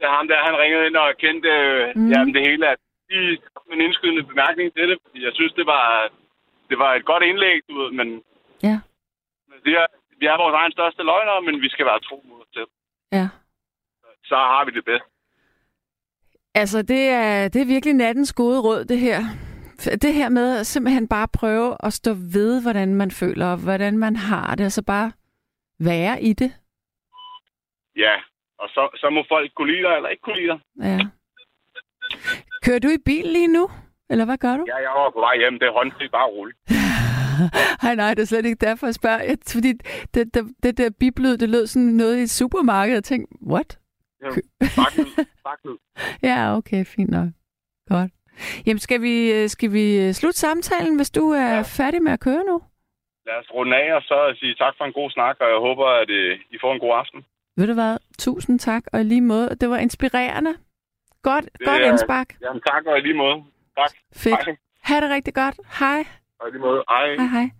[0.00, 1.50] det ham der, han ringede ind og kendte
[1.96, 2.08] Mm.
[2.12, 2.64] jamen, det hele.
[2.72, 2.78] At
[3.68, 6.08] med en indskydende bemærkning til det, fordi jeg synes, det var,
[6.70, 8.08] det var et godt indlæg, du ved, men
[8.62, 8.76] Ja.
[9.50, 9.82] man siger,
[10.20, 12.33] vi er vores egen største løgnere, men vi skal være tro mod.
[13.18, 13.28] Ja.
[14.24, 15.04] Så har vi det bedst.
[16.54, 19.20] Altså, det er, det er virkelig nattens gode råd, det her.
[20.02, 23.98] Det her med at simpelthen bare prøve at stå ved, hvordan man føler, og hvordan
[23.98, 25.12] man har det, og så bare
[25.80, 26.52] være i det.
[27.96, 28.14] Ja,
[28.58, 30.60] og så, så må folk kunne lide dig, eller ikke kunne lide dig.
[30.82, 30.98] Ja.
[32.64, 33.68] Kører du i bil lige nu?
[34.10, 34.64] Eller hvad gør du?
[34.66, 35.58] Ja, jeg var på vej hjem.
[35.58, 36.58] Det er håndfri, bare roligt.
[37.82, 39.22] Nej, nej, det er slet ikke derfor, jeg spørger.
[39.22, 39.72] Jeg, fordi
[40.14, 42.94] det, det, det der biblyd, det lød sådan noget i et supermarked.
[42.94, 43.78] Jeg tænkte, what?
[44.76, 45.24] Baklyd.
[45.44, 45.76] Baklyd.
[46.28, 47.28] Ja, okay, fint nok.
[47.88, 48.10] Godt.
[48.66, 51.54] Jamen, skal vi, øh, skal vi øh, slutte samtalen, hvis du er ja.
[51.56, 51.62] Ja.
[51.62, 52.62] færdig med at køre nu?
[53.26, 55.86] Lad os runde af og så sige tak for en god snak, og jeg håber,
[56.02, 57.24] at øh, I får en god aften.
[57.56, 57.96] Ved du hvad?
[58.18, 59.56] Tusind tak, og i lige måde.
[59.60, 60.54] Det var inspirerende.
[61.22, 62.28] Godt, Det godt er- indspark.
[62.42, 63.36] Jamen tak, og i lige måde.
[63.78, 63.90] Tak.
[64.16, 64.44] Fedt.
[64.44, 64.56] Hej.
[64.82, 65.56] Ha' det rigtig godt.
[65.80, 66.04] Hej.
[66.44, 66.84] Og i lige måde.
[66.88, 67.16] Hej.
[67.18, 67.50] Hej, hej.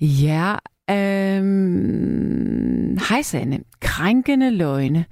[0.00, 0.56] Ja,
[0.90, 3.60] øhm, hej Sanne.
[3.80, 5.04] Krænkende løgne.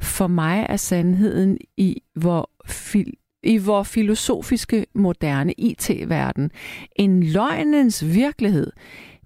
[0.00, 6.50] For mig er sandheden i hvor, fil, i hvor filosofiske moderne IT-verden
[6.96, 8.72] en løgnens virkelighed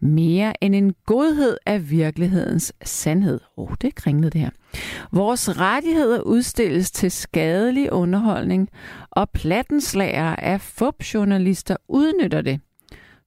[0.01, 3.41] mere end en godhed af virkelighedens sandhed.
[3.57, 4.51] Åh, oh, det er kringlet det her.
[5.13, 8.69] Vores rettigheder udstilles til skadelig underholdning,
[9.11, 12.61] og plattenslager af fupjournalister udnytter det.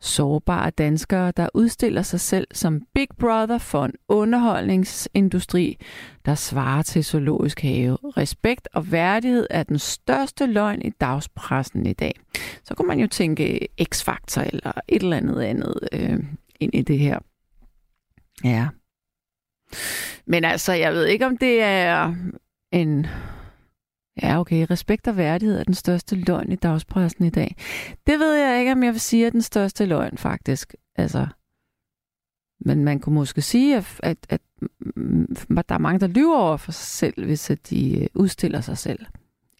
[0.04, 5.78] Sårbare danskere, der udstiller sig selv som Big Brother for en underholdningsindustri,
[6.26, 7.98] der svarer til zoologisk have.
[8.04, 12.20] Respekt og værdighed er den største løgn i dagspressen i dag.
[12.64, 16.20] Så kunne man jo tænke X-Factor eller et eller andet andet øh,
[16.60, 17.20] ind i det her.
[18.44, 18.68] Ja.
[20.26, 22.16] Men altså, jeg ved ikke, om det er
[22.72, 23.08] en
[24.22, 24.66] Ja, okay.
[24.70, 27.56] Respekt og værdighed er den største løgn i dagspressen i dag.
[28.08, 30.76] Det ved jeg ikke, om jeg vil sige er den største løgn, faktisk.
[30.96, 31.28] Altså,
[32.60, 34.42] men man kunne måske sige, at, at, at,
[35.70, 38.78] der er mange, der lyver over for sig selv, hvis at de øh, udstiller sig
[38.78, 39.06] selv.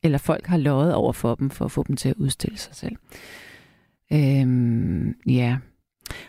[0.04, 2.76] Eller folk har løjet over for dem, for at få dem til at udstille sig
[2.76, 2.96] selv.
[4.14, 5.58] Øhm, ja.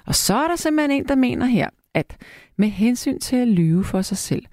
[0.07, 2.17] Og så er der simpelthen en, der mener her, at
[2.57, 4.45] med hensyn til at lyve for sig selv,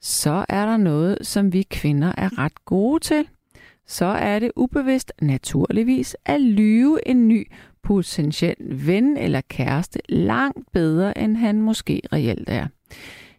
[0.00, 3.28] så er der noget, som vi kvinder er ret gode til.
[3.86, 7.50] Så er det ubevidst naturligvis at lyve en ny
[7.82, 8.56] potentiel
[8.86, 12.66] ven eller kæreste langt bedre, end han måske reelt er.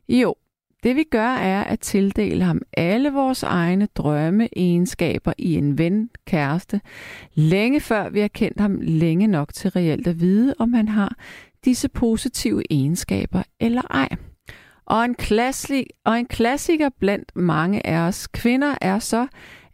[0.09, 0.35] Jo,
[0.83, 6.09] det vi gør er at tildele ham alle vores egne drømme egenskaber i en ven,
[6.25, 6.81] kæreste,
[7.33, 11.15] længe før vi har kendt ham længe nok til reelt at vide, om han har
[11.65, 14.09] disse positive egenskaber eller ej.
[14.85, 19.27] Og en, klassik, og en klassiker blandt mange af os kvinder er så,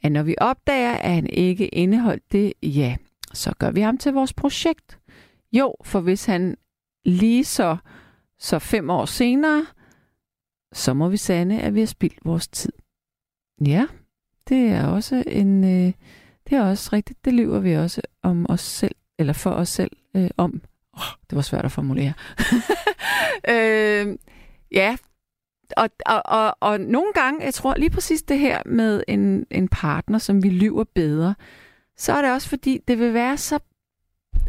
[0.03, 2.95] at når vi opdager, at han ikke indeholdt det, ja,
[3.33, 4.99] så gør vi ham til vores projekt.
[5.51, 6.57] Jo, for hvis han
[7.05, 7.77] lige så,
[8.39, 9.65] så fem år senere,
[10.73, 12.73] så må vi sande, at vi har spildt vores tid.
[13.65, 13.87] Ja,
[14.49, 15.93] det er også en, øh,
[16.49, 17.25] det er også rigtigt.
[17.25, 20.61] Det lyver vi også om os selv, eller for os selv øh, om.
[20.95, 22.13] Oh, det var svært at formulere.
[23.49, 24.15] øh,
[24.71, 24.97] Ja,
[25.77, 29.67] og, og, og, og nogle gange, jeg tror lige præcis det her med en, en
[29.67, 31.35] partner, som vi lyver bedre,
[31.97, 33.59] så er det også fordi, det vil være så...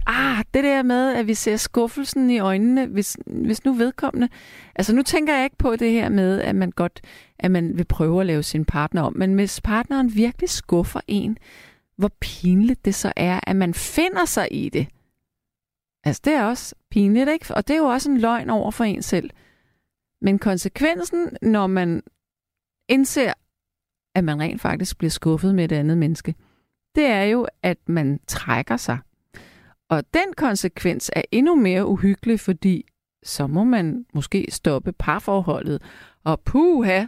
[0.07, 4.29] Ah, det der med, at vi ser skuffelsen i øjnene, hvis, hvis nu vedkommende...
[4.75, 7.01] Altså nu tænker jeg ikke på det her med, at man godt
[7.39, 11.39] at man vil prøve at lave sin partner om, men hvis partneren virkelig skuffer en,
[11.97, 14.87] hvor pinligt det så er, at man finder sig i det.
[16.07, 17.55] Altså det er også pinligt, ikke?
[17.55, 19.31] Og det er jo også en løgn over for en selv.
[20.21, 22.03] Men konsekvensen, når man
[22.89, 23.33] indser,
[24.15, 26.35] at man rent faktisk bliver skuffet med et andet menneske,
[26.95, 28.99] det er jo, at man trækker sig.
[29.89, 32.87] Og den konsekvens er endnu mere uhyggelig, fordi
[33.23, 35.83] så må man måske stoppe parforholdet.
[36.25, 37.07] Og puha,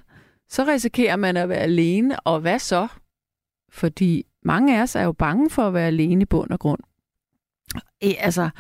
[0.48, 2.20] så risikerer man at være alene.
[2.20, 2.88] Og hvad så?
[3.72, 6.80] Fordi mange af os er jo bange for at være alene i bund og grund.
[8.02, 8.50] Altså,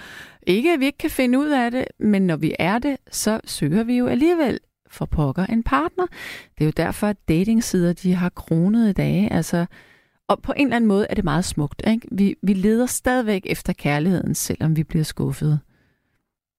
[0.46, 3.40] ikke at vi ikke kan finde ud af det, men når vi er det, så
[3.44, 6.06] søger vi jo alligevel for pokker en partner.
[6.58, 9.32] Det er jo derfor, at datingsider de har kronet i dage.
[9.32, 9.66] Altså,
[10.28, 11.82] og på en eller anden måde er det meget smukt.
[11.86, 12.08] Ikke?
[12.12, 15.60] Vi, vi leder stadigvæk efter kærligheden, selvom vi bliver skuffet.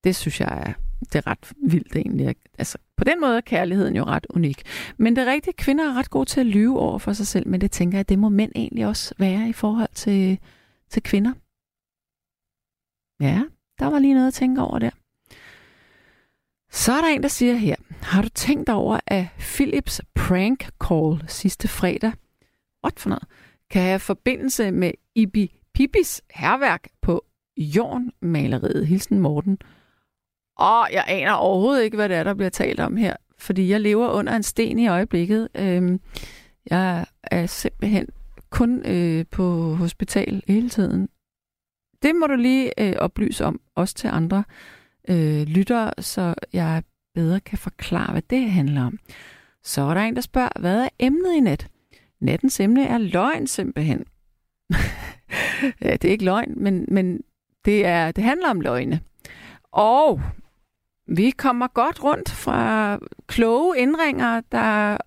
[0.03, 2.35] Det synes jeg er, det er ret vildt egentlig.
[2.57, 4.61] Altså, på den måde er kærligheden jo ret unik.
[4.97, 7.47] Men det er rigtigt, kvinder er ret gode til at lyve over for sig selv,
[7.47, 10.39] men det tænker jeg, det må mænd egentlig også være i forhold til,
[10.89, 11.33] til kvinder.
[13.19, 13.41] Ja,
[13.79, 14.89] der var lige noget at tænke over der.
[16.71, 21.23] Så er der en, der siger her, har du tænkt over, at Philips prank call
[21.27, 22.11] sidste fredag,
[22.83, 23.23] what for noget,
[23.69, 27.25] kan have forbindelse med Ibi Pipis herværk på
[27.57, 29.57] Jornmaleriet, Hilsen Morten.
[30.57, 33.81] Og jeg aner overhovedet ikke, hvad det er, der bliver talt om her, fordi jeg
[33.81, 35.47] lever under en sten i øjeblikket.
[35.55, 35.99] Øhm,
[36.69, 38.07] jeg er simpelthen
[38.49, 41.09] kun øh, på hospital hele tiden
[42.01, 44.43] det må du lige øh, oplyse om, også til andre
[45.09, 46.83] øh, lyttere, så jeg
[47.13, 48.99] bedre kan forklare, hvad det handler om.
[49.63, 51.67] Så er der en, der spørger, hvad er emnet i net?
[52.21, 54.05] Nattens emne er løgn simpelthen.
[55.81, 57.21] ja, det er ikke løgn, men, men
[57.65, 59.01] det, er, det handler om løgne.
[59.71, 60.21] Og
[61.07, 64.97] vi kommer godt rundt fra kloge indringer, der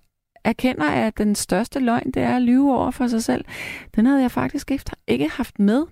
[0.43, 3.45] erkender, at den største løgn, det er at lyve over for sig selv.
[3.95, 4.71] Den havde jeg faktisk
[5.07, 5.85] ikke haft med.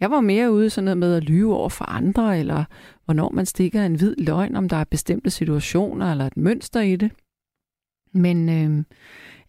[0.00, 2.64] Jeg var mere ude sådan noget med at lyve over for andre, eller
[3.04, 6.96] hvornår man stikker en hvid løgn, om der er bestemte situationer eller et mønster i
[6.96, 7.10] det.
[8.12, 8.84] Men øh,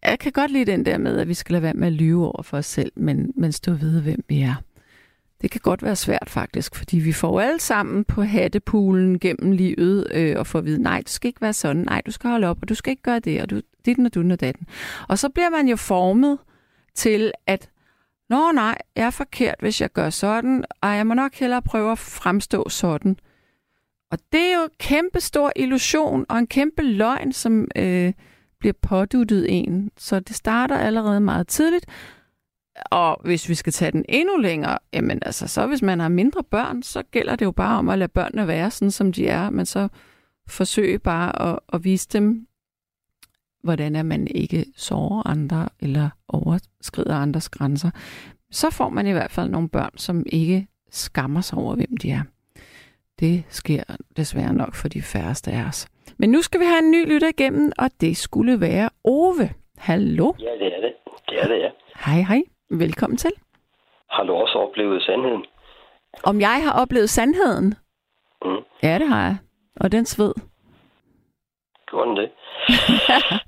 [0.04, 2.26] jeg kan godt lide den der med, at vi skal lade være med at lyve
[2.26, 4.56] over for os selv, men, men stå ved, hvem vi er.
[5.42, 10.08] Det kan godt være svært faktisk, fordi vi får alle sammen på hattepulen gennem livet
[10.14, 12.48] øh, og får at vide, nej, du skal ikke være sådan, nej, du skal holde
[12.48, 14.68] op, og du skal ikke gøre det, og du, dit og du og datten.
[15.08, 16.38] Og så bliver man jo formet
[16.96, 17.70] til, at
[18.30, 21.92] Nå nej, jeg er forkert, hvis jeg gør sådan, og jeg må nok hellere prøve
[21.92, 23.18] at fremstå sådan.
[24.12, 28.14] Og det er jo en kæmpe stor illusion og en kæmpe løgn, som øh,
[28.60, 29.92] bliver påduttet en.
[29.98, 31.86] Så det starter allerede meget tidligt.
[32.86, 36.44] Og hvis vi skal tage den endnu længere, jamen altså, så hvis man har mindre
[36.44, 39.50] børn, så gælder det jo bare om at lade børnene være sådan, som de er,
[39.50, 39.88] men så
[40.50, 42.48] forsøge bare at, at vise dem,
[43.68, 47.92] hvordan er man ikke sårer andre eller overskrider andres grænser.
[48.52, 52.12] Så får man i hvert fald nogle børn, som ikke skammer sig over, hvem de
[52.12, 52.24] er.
[53.20, 53.84] Det sker
[54.18, 55.88] desværre nok for de færreste af os.
[56.18, 59.50] Men nu skal vi have en ny lytter igennem, og det skulle være Ove.
[59.78, 60.34] Hallo?
[60.40, 60.94] Ja, det er det.
[61.30, 61.70] Det er det, ja.
[62.06, 62.42] Hej, hej.
[62.70, 63.32] Velkommen til.
[64.10, 65.46] Har du også oplevet sandheden?
[66.24, 67.74] Om jeg har oplevet sandheden?
[68.46, 68.62] Mm.
[68.84, 69.38] Ja, det har jeg.
[69.76, 70.34] Og den sved.
[71.88, 72.30] Gjorde den det?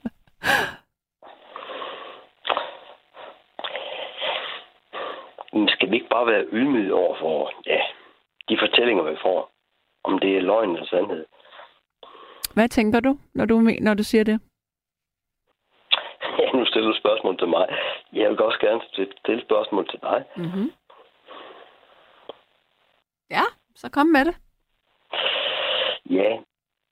[5.54, 7.82] Men skal vi ikke bare være ydmyge over for ja,
[8.50, 9.52] de fortællinger, vi får?
[10.04, 11.26] Om det er løgn eller sandhed?
[12.54, 14.40] Hvad tænker du, når du, når du siger det?
[16.40, 17.68] Ja, nu stiller du spørgsmål til mig.
[18.14, 18.82] Jeg vil også gerne
[19.24, 20.26] stille spørgsmål til dig.
[20.36, 20.72] Mm-hmm.
[23.30, 23.44] Ja,
[23.76, 24.36] så kom med det.
[26.10, 26.38] Ja,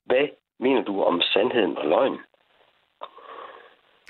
[0.05, 0.27] hvad
[0.59, 2.19] mener du om sandheden og løgn?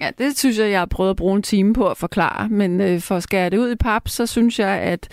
[0.01, 2.49] Ja, det synes jeg, jeg har prøvet at bruge en time på at forklare.
[2.49, 5.09] Men øh, for at skære det ud i pap, så synes jeg, at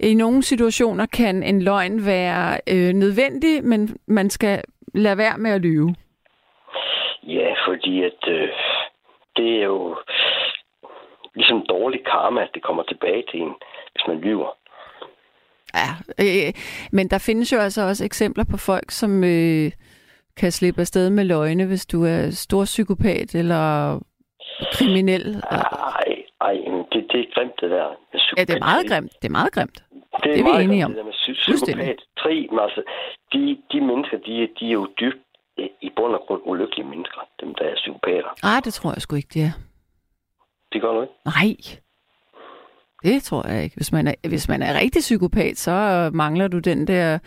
[0.00, 4.62] i nogle situationer kan en løgn være øh, nødvendig, men man skal
[4.94, 5.94] lade være med at lyve.
[7.22, 8.48] Ja, fordi at øh,
[9.36, 9.96] det er jo
[11.34, 13.54] ligesom dårlig karma, at det kommer tilbage til en,
[13.92, 14.50] hvis man lyver.
[15.74, 15.90] Ja,
[16.24, 16.52] øh,
[16.92, 19.70] men der findes jo altså også eksempler på folk, som øh,
[20.36, 23.98] kan slippe afsted med løgne, hvis du er stor psykopat eller
[24.72, 25.42] kriminel.
[25.50, 26.54] Ej, ej,
[26.92, 27.86] det, det er grimt det der.
[28.36, 29.12] Ja, det er meget grimt.
[29.22, 29.78] Det er meget grimt.
[30.22, 30.90] Det er, det er vi enige om.
[30.90, 31.98] Det der med psykopat.
[32.18, 32.82] Tre, men altså,
[33.32, 35.24] de, de mennesker, de, de er jo dybt
[35.80, 38.30] i bund og grund ulykkelige mennesker, dem der er psykopater.
[38.42, 39.52] Ah, det tror jeg sgu ikke, de er.
[40.72, 41.14] Det gør du ikke?
[41.24, 41.56] Nej.
[43.02, 43.76] Det tror jeg ikke.
[43.76, 47.18] Hvis man er, hvis man er rigtig psykopat, så mangler du den der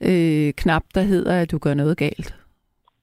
[0.00, 2.34] øh, knap, der hedder, at du gør noget galt.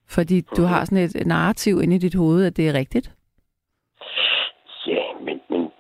[0.10, 0.68] Fordi du mm-hmm.
[0.68, 3.12] har sådan et narrativ inde i dit hoved, at det er rigtigt.
[4.88, 5.72] Ja, men, men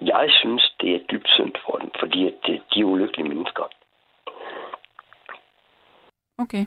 [0.00, 2.34] jeg synes, det er dybt synd for dem, fordi at
[2.74, 3.64] de er ulykkelige mennesker.
[6.38, 6.66] Okay.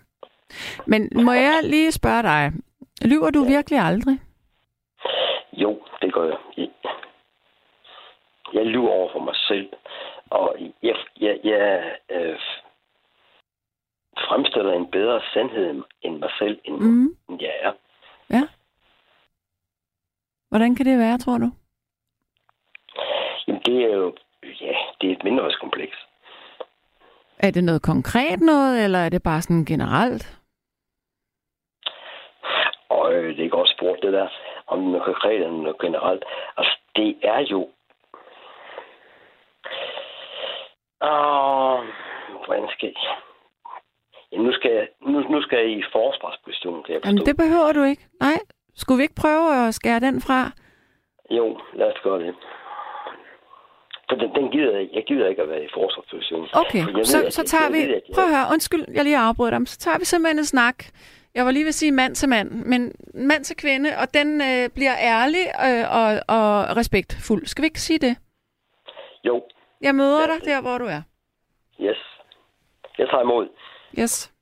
[0.86, 2.52] Men må jeg lige spørge dig,
[3.02, 4.20] lyver du virkelig aldrig?
[5.54, 6.26] Jo, det gør
[6.58, 6.70] jeg.
[8.54, 9.74] Jeg lyver over for mig selv,
[10.30, 12.40] og jeg, jeg, jeg øh,
[14.18, 17.18] fremstiller en bedre sandhed end mig selv, end, mm.
[17.30, 17.74] end jeg er.
[18.30, 18.48] Ja.
[20.50, 21.52] Hvordan kan det være, tror du?
[23.48, 24.14] Jamen, det er jo
[24.44, 25.98] ja, det er et mindrehedskompleks.
[27.40, 30.40] Er det noget konkret noget, eller er det bare sådan generelt?
[32.90, 34.28] Og øh, det er godt spurgt, det der,
[34.68, 36.24] om noget konkret eller noget generelt.
[36.58, 37.60] Altså, det er jo...
[41.02, 41.80] Åh,
[42.46, 43.16] hvordan skal jeg...
[44.32, 47.72] Jamen, nu skal, jeg, nu, nu skal jeg i forsvarsposition, kan jeg Jamen, det behøver
[47.74, 48.04] du ikke.
[48.20, 48.40] Nej.
[48.76, 50.52] Skulle vi ikke prøve at skære den fra?
[51.30, 52.36] Jo, lad os gøre det.
[54.14, 56.48] For den, den gider jeg, jeg gider ikke at være i forsvarsposition.
[56.54, 57.78] Okay, ved, så, så tager vi...
[57.94, 59.66] Ved, prøv at høre, undskyld, jeg lige afbryder dem.
[59.66, 60.76] Så tager vi simpelthen en snak.
[61.36, 64.42] Jeg var lige ved at sige mand til mand, men mand til kvinde, og den
[64.42, 66.08] øh, bliver ærlig øh, og,
[66.38, 67.46] og respektfuld.
[67.46, 68.16] Skal vi ikke sige det?
[69.24, 69.44] Jo.
[69.82, 71.02] Jeg møder ja, dig der, hvor du er.
[71.82, 71.98] Yes.
[72.98, 73.48] Jeg tager imod.
[74.00, 74.34] Yes.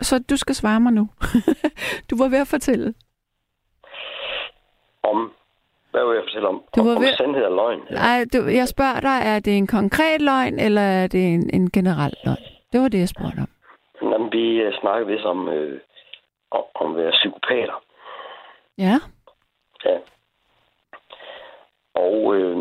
[0.00, 1.08] Så du skal svare mig nu.
[2.10, 2.94] du var ved at fortælle.
[5.02, 5.32] Om?
[5.92, 6.58] Hvad vil jeg fortælle om?
[6.76, 7.08] Du var om, ved...
[7.08, 7.80] om sandhed og løgn?
[7.90, 11.70] Nej, du, jeg spørger dig, er det en konkret løgn, eller er det en, en
[11.70, 12.44] generel løgn?
[12.72, 13.50] Det var det, jeg spurgte om.
[14.12, 15.80] Jamen, vi uh, snakker vist om, øh,
[16.50, 17.82] om, om at være psykopater.
[18.78, 18.96] Ja.
[19.84, 19.96] Ja.
[21.94, 22.56] Og øh,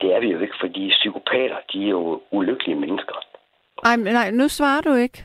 [0.00, 3.14] det er vi jo ikke, fordi psykopater, de er jo ulykkelige mennesker.
[3.84, 5.24] Nej, nej, nu svarer du ikke.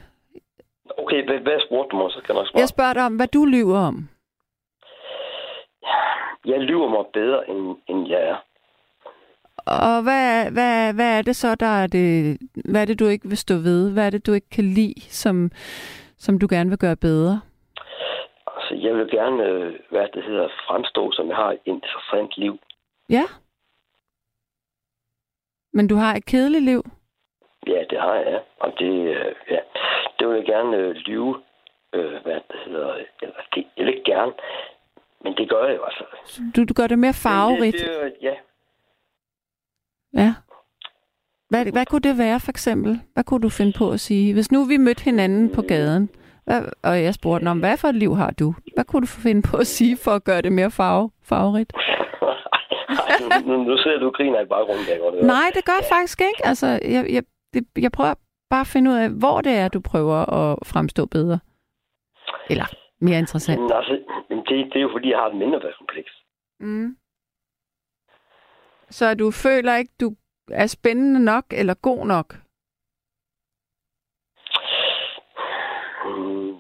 [0.98, 2.60] Okay, hvad, hvad spurgte du mig, så kan jeg svare.
[2.60, 4.10] Jeg spørger dig om, hvad du lyver om.
[6.46, 8.38] Jeg lyver mig bedre, end, end jeg er.
[9.66, 12.38] Og hvad, hvad, hvad er det så, der er det,
[12.72, 13.94] hvad er det, du ikke vil stå ved?
[13.94, 15.52] Hvad er det, du ikke kan lide, som,
[16.18, 17.42] som du gerne vil gøre bedre?
[18.58, 22.60] Altså, jeg vil gerne, øh, hvad det hedder, fremstå, som jeg har et interessant liv.
[23.10, 23.24] Ja.
[25.74, 26.84] Men du har et kedeligt liv?
[27.68, 28.42] Ja, det har jeg.
[28.60, 29.60] Og det, øh, ja,
[30.20, 31.42] det vil jeg gerne øh, lyve,
[31.94, 34.34] øh, hvad det hedder, eller det, jeg vil ikke gerne,
[35.24, 36.04] men det gør jeg jo altså.
[36.56, 37.78] Du, du gør det mere farverigt?
[37.78, 38.34] Det, det, ja.
[40.14, 40.34] Ja.
[41.50, 43.02] Hvad, hvad kunne det være for eksempel?
[43.14, 44.34] Hvad kunne du finde på at sige?
[44.34, 46.10] Hvis nu vi mødte hinanden på gaden,
[46.46, 48.54] Hvad, og jeg spurgte om, hvad for et liv har du?
[48.76, 51.74] Hvad kunne du finde på at sige for at gøre det mere farve, farverigt?
[53.34, 55.26] Ej, nu, nu sidder du og griner i baggrunden, kan jeg godt høre.
[55.26, 56.46] Nej, det gør jeg faktisk ikke.
[56.46, 58.14] Altså, jeg, jeg, det, jeg prøver
[58.50, 61.40] bare at finde ud af, hvor det er, du prøver at fremstå bedre.
[62.50, 62.66] Eller
[63.02, 63.62] mere interessant.
[63.62, 64.00] Men altså,
[64.30, 66.12] jamen, det, det er jo fordi, jeg har et mindreværdskompleks.
[66.60, 66.98] Mm.
[68.90, 70.16] Så du føler ikke, du
[70.52, 72.36] er spændende nok eller god nok?
[76.06, 76.60] Mm,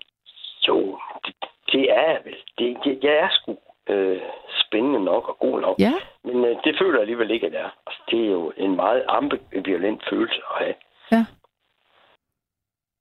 [0.67, 1.35] jo, det,
[1.71, 2.35] det er jeg vel.
[2.57, 3.57] Det, det, jeg er sgu
[3.89, 4.21] øh,
[4.65, 5.79] spændende nok og god nok.
[5.79, 5.93] Ja.
[6.23, 7.73] Men øh, det føler jeg alligevel ikke, at jeg er.
[7.87, 10.75] Altså, det er jo en meget ambivalent følelse at have.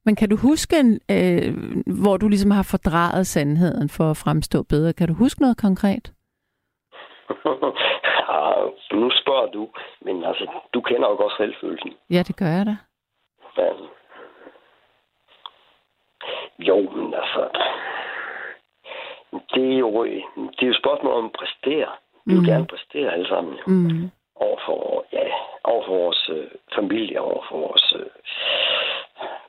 [0.05, 1.55] Men kan du huske, en, øh,
[2.03, 4.93] hvor du ligesom har fordrejet sandheden for at fremstå bedre?
[4.93, 6.13] Kan du huske noget konkret?
[8.31, 8.51] ja,
[9.01, 9.69] nu spørger du,
[10.03, 10.45] men altså,
[10.75, 11.93] du kender jo godt selvfølelsen.
[12.11, 12.77] Ja, det gør jeg da.
[13.59, 13.69] Ja.
[16.59, 17.49] Jo, men altså...
[19.55, 21.89] Det er jo, det er jo et spørgsmål om at præstere.
[22.27, 22.47] Vi vil Mm.
[22.47, 23.55] gerne præstere alle sammen.
[23.67, 24.11] Mm.
[24.35, 25.27] Overfor, ja,
[25.65, 28.07] overfor vores øh, familie, overfor vores øh,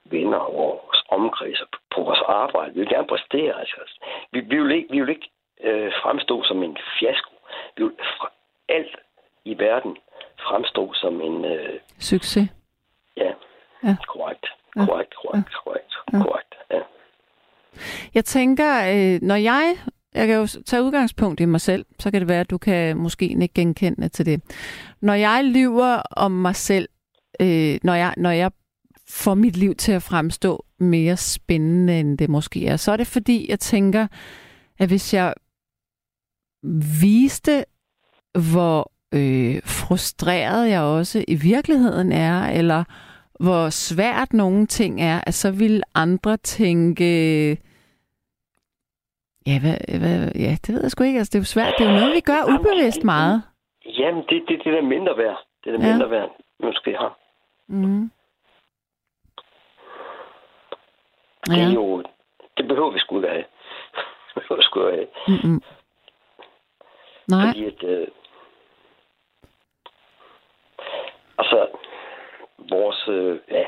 [0.05, 2.73] venner, over vores omkreds og på vores arbejde.
[2.73, 3.59] Vi vil gerne præstere.
[3.59, 3.75] Altså.
[4.31, 5.29] Vi, vi vil ikke, vi vil ikke
[5.63, 7.33] øh, fremstå som en fiasko.
[7.77, 8.31] Vi vil fra
[8.69, 8.95] alt
[9.45, 9.97] i verden
[10.47, 11.45] fremstå som en...
[11.45, 12.47] Øh, Succes.
[13.17, 13.31] ja,
[13.83, 13.95] Ja.
[14.07, 14.45] korrekt.
[14.75, 14.85] Ja.
[14.85, 16.17] Korrekt, korrekt, korrekt, Ja.
[16.23, 16.55] korrekt.
[16.71, 16.79] Ja.
[18.15, 19.75] Jeg tænker, øh, når jeg...
[20.15, 22.97] Jeg kan jo tage udgangspunkt i mig selv, så kan det være, at du kan
[22.97, 24.41] måske ikke genkende til det.
[25.01, 26.89] Når jeg lyver om mig selv,
[27.41, 28.51] øh, når, jeg, når jeg
[29.11, 33.07] får mit liv til at fremstå mere spændende, end det måske er, så er det
[33.07, 34.07] fordi, jeg tænker,
[34.79, 35.33] at hvis jeg
[37.01, 37.65] viste,
[38.51, 42.83] hvor øh, frustreret jeg også i virkeligheden er, eller
[43.39, 47.03] hvor svært nogle ting er, at så vil andre tænke,
[49.47, 51.17] ja, hvad, hvad, ja, det ved jeg sgu ikke.
[51.19, 51.73] Altså, det er jo svært.
[51.77, 53.41] Det er jo noget, vi gør ubevidst meget.
[53.99, 55.37] Jamen, det er det, det der mindre værd.
[55.63, 55.91] Det er det Ja.
[55.91, 56.29] mindre værd,
[56.63, 57.17] måske har.
[57.67, 58.11] Mm.
[61.51, 61.73] Det er Ja.
[61.73, 62.03] jo...
[62.57, 63.43] Det behøver vi sgu ikke have.
[64.35, 65.07] Det behøver vi sgu have.
[65.27, 65.61] Mm-mm.
[67.27, 67.45] Nej.
[67.47, 67.83] Fordi at...
[67.83, 68.07] Øh,
[71.37, 71.67] altså,
[72.69, 73.07] vores...
[73.07, 73.63] Øh, ja,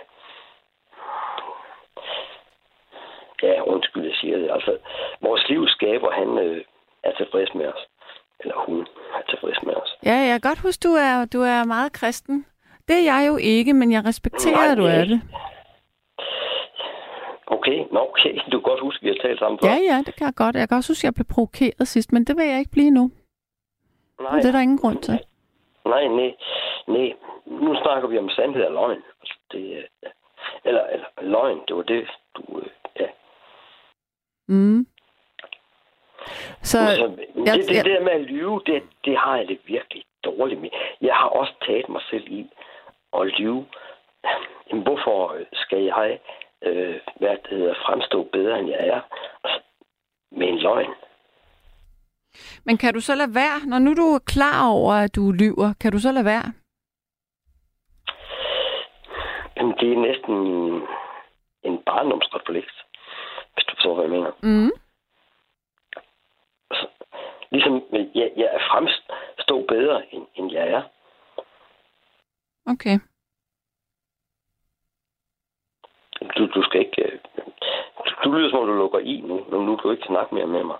[3.44, 4.52] ja, undskyld, jeg siger det.
[4.52, 4.78] Altså,
[5.22, 6.62] vores livsskaber, han øh,
[7.04, 7.82] er tilfreds med os.
[8.40, 9.96] Eller hun er tilfreds med os.
[10.06, 12.46] Ja, jeg kan godt huske, du er, du er meget kristen.
[12.88, 15.22] Det er jeg jo ikke, men jeg respekterer, Nej, at du er det.
[18.26, 18.40] Okay.
[18.52, 19.70] Du kan godt huske, at vi har talt sammen før.
[19.70, 20.56] Ja, ja, det kan jeg godt.
[20.56, 22.92] Jeg kan også huske, at jeg blev provokeret sidst, men det vil jeg ikke blive
[22.92, 23.12] nu.
[24.22, 25.20] Nej, Det er der ingen grund til.
[25.86, 26.32] Nej, nej,
[26.88, 27.14] nej.
[27.46, 29.02] Nu snakker vi om sandhed og løgn.
[29.22, 29.84] Altså, det, øh,
[30.66, 32.60] eller, eller løgn, det var det, du...
[32.60, 32.68] øh,
[33.00, 33.08] Ja.
[34.48, 34.88] Mm.
[36.62, 37.04] Så, Altså,
[37.46, 40.04] jeg- det, det, jeg- det der med at lyve, det, det har jeg det virkelig
[40.24, 40.70] dårligt med.
[41.02, 42.50] Jeg har også taget mig selv i
[43.20, 43.66] at lyve.
[44.70, 46.20] Jamen, hvorfor skal jeg
[46.64, 49.01] øh, hvad det hedder, fremstå bedre, end jeg er?
[50.32, 50.93] Med en løgn.
[52.66, 55.74] men kan du så lade være, når nu du er klar over, at du lyver,
[55.82, 56.53] kan du så lade være?
[59.57, 60.36] Jamen, det er næsten
[61.64, 62.74] en barndomsrefleks,
[63.53, 64.32] hvis du forstår, hvad jeg mener.
[64.43, 64.72] Mm.
[66.72, 66.88] Altså,
[67.51, 70.84] ligesom, jeg, jeg er fremstå bedre, end, end jeg er.
[72.66, 72.99] Okay.
[76.38, 77.04] Du, du skal ikke...
[77.04, 77.20] øh,
[78.06, 80.36] Du, du lyder som om, du lukker i nu, men nu kan du ikke snakke
[80.36, 80.78] mere med mig.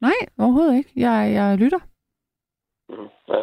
[0.00, 0.90] Nej, overhovedet ikke.
[0.96, 1.78] Jeg, jeg lytter.
[2.88, 3.42] Mhm, Ja.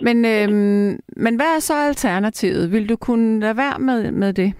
[0.00, 2.72] Men, øhm, men hvad er så alternativet?
[2.72, 4.54] Vil du kunne lade være med, med det?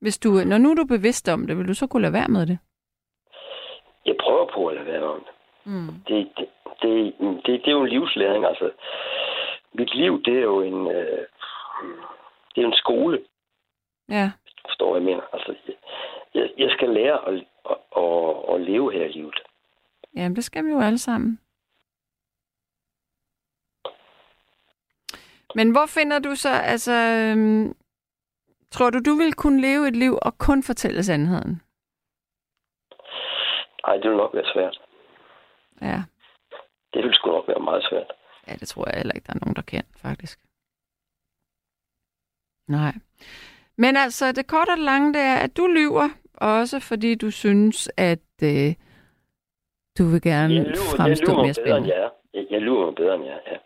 [0.00, 2.28] Hvis du, når nu er du bevidst om det, vil du så kunne lade være
[2.28, 2.58] med det?
[4.06, 5.32] Jeg prøver på at lade være om det.
[5.72, 5.94] Mm.
[6.08, 6.48] Det, det,
[6.82, 7.14] det,
[7.46, 8.70] det, det er jo en livslæring, altså.
[9.74, 10.86] Mit liv, det er jo en...
[10.90, 11.24] Øh,
[12.54, 13.18] det er en skole,
[14.08, 14.30] Ja.
[14.68, 15.24] Forstår, hvad jeg mener.
[15.34, 15.54] Altså,
[16.34, 17.34] jeg, jeg skal lære at,
[17.70, 19.38] at, at, at leve her i livet.
[20.16, 21.40] Jamen, det skal vi jo alle sammen.
[25.54, 26.92] Men hvor finder du så, altså...
[26.92, 27.76] Øhm,
[28.70, 31.62] tror du, du vil kunne leve et liv og kun fortælle sandheden?
[33.84, 34.80] Ej, det vil nok være svært.
[35.82, 36.02] Ja.
[36.92, 38.12] Det vil sgu nok være meget svært.
[38.48, 40.38] Ja, det tror jeg heller ikke, der er nogen, der kan, faktisk.
[42.68, 42.92] Nej.
[43.78, 47.30] Men altså, det korte og det lange, det er, at du lyver, også fordi du
[47.30, 48.74] synes, at øh,
[49.98, 51.94] du vil gerne Jeg lyver, jeg fremstå lyver mere mig bedre, spændende.
[51.94, 52.10] jeg.
[52.34, 53.40] Jeg, mig bedre, end jeg.
[53.46, 53.56] Ja.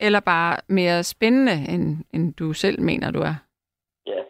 [0.00, 3.34] Eller bare mere spændende, end, end du selv mener, du er.
[4.06, 4.20] ja,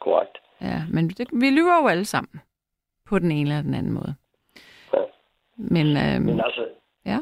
[0.00, 0.38] korrekt.
[0.60, 2.40] Ja, men det, vi lyver jo alle sammen.
[3.06, 4.14] på den ene eller den anden måde.
[4.94, 5.02] Ja.
[5.56, 6.68] Men, øhm, Men altså,
[7.06, 7.18] ja.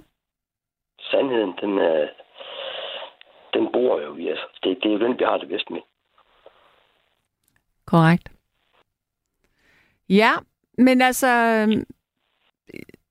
[1.01, 2.09] sandheden, den, er,
[3.55, 4.39] den bor jo i os.
[4.63, 5.81] Det, det er jo den, vi har det bedst med.
[7.89, 8.29] Korrekt.
[10.09, 10.33] Ja,
[10.79, 11.85] men altså, øhm,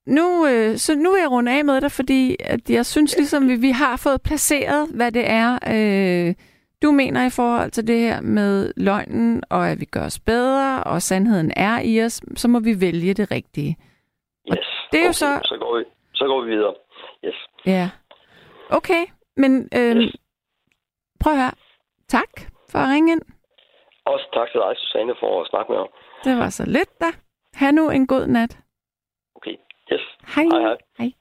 [0.05, 3.47] nu, øh, så nu vil jeg runde af med dig, fordi at jeg synes ligesom,
[3.49, 6.35] vi, vi har fået placeret, hvad det er, øh,
[6.81, 10.83] du mener i forhold til det her med løgnen, og at vi gør os bedre,
[10.83, 13.77] og sandheden er i os, så må vi vælge det rigtige.
[14.51, 14.67] Yes.
[14.91, 16.73] det er jo okay, så- Så går, vi, så går vi videre.
[17.25, 17.35] Yes.
[17.65, 17.89] Ja.
[18.69, 19.05] Okay,
[19.37, 20.15] men øh, Yes.
[21.19, 21.51] prøv at høre.
[22.07, 22.29] Tak
[22.69, 23.21] for at ringe ind.
[24.13, 25.89] Også tak til dig, Susanne, for at snakke med mig.
[26.27, 27.09] Det var så lidt da.
[27.59, 28.57] Ha' nu en god nat.
[29.35, 29.55] Okay.
[29.93, 30.03] Yes.
[30.35, 30.43] Hej.
[30.53, 30.77] Hej, hej.
[30.99, 31.11] hej.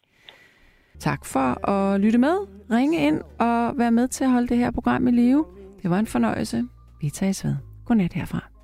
[1.01, 2.37] Tak for at lytte med,
[2.71, 5.45] ringe ind og være med til at holde det her program i live.
[5.83, 6.63] Det var en fornøjelse.
[7.01, 7.57] Vi tages ved.
[7.87, 8.56] Godnat herfra.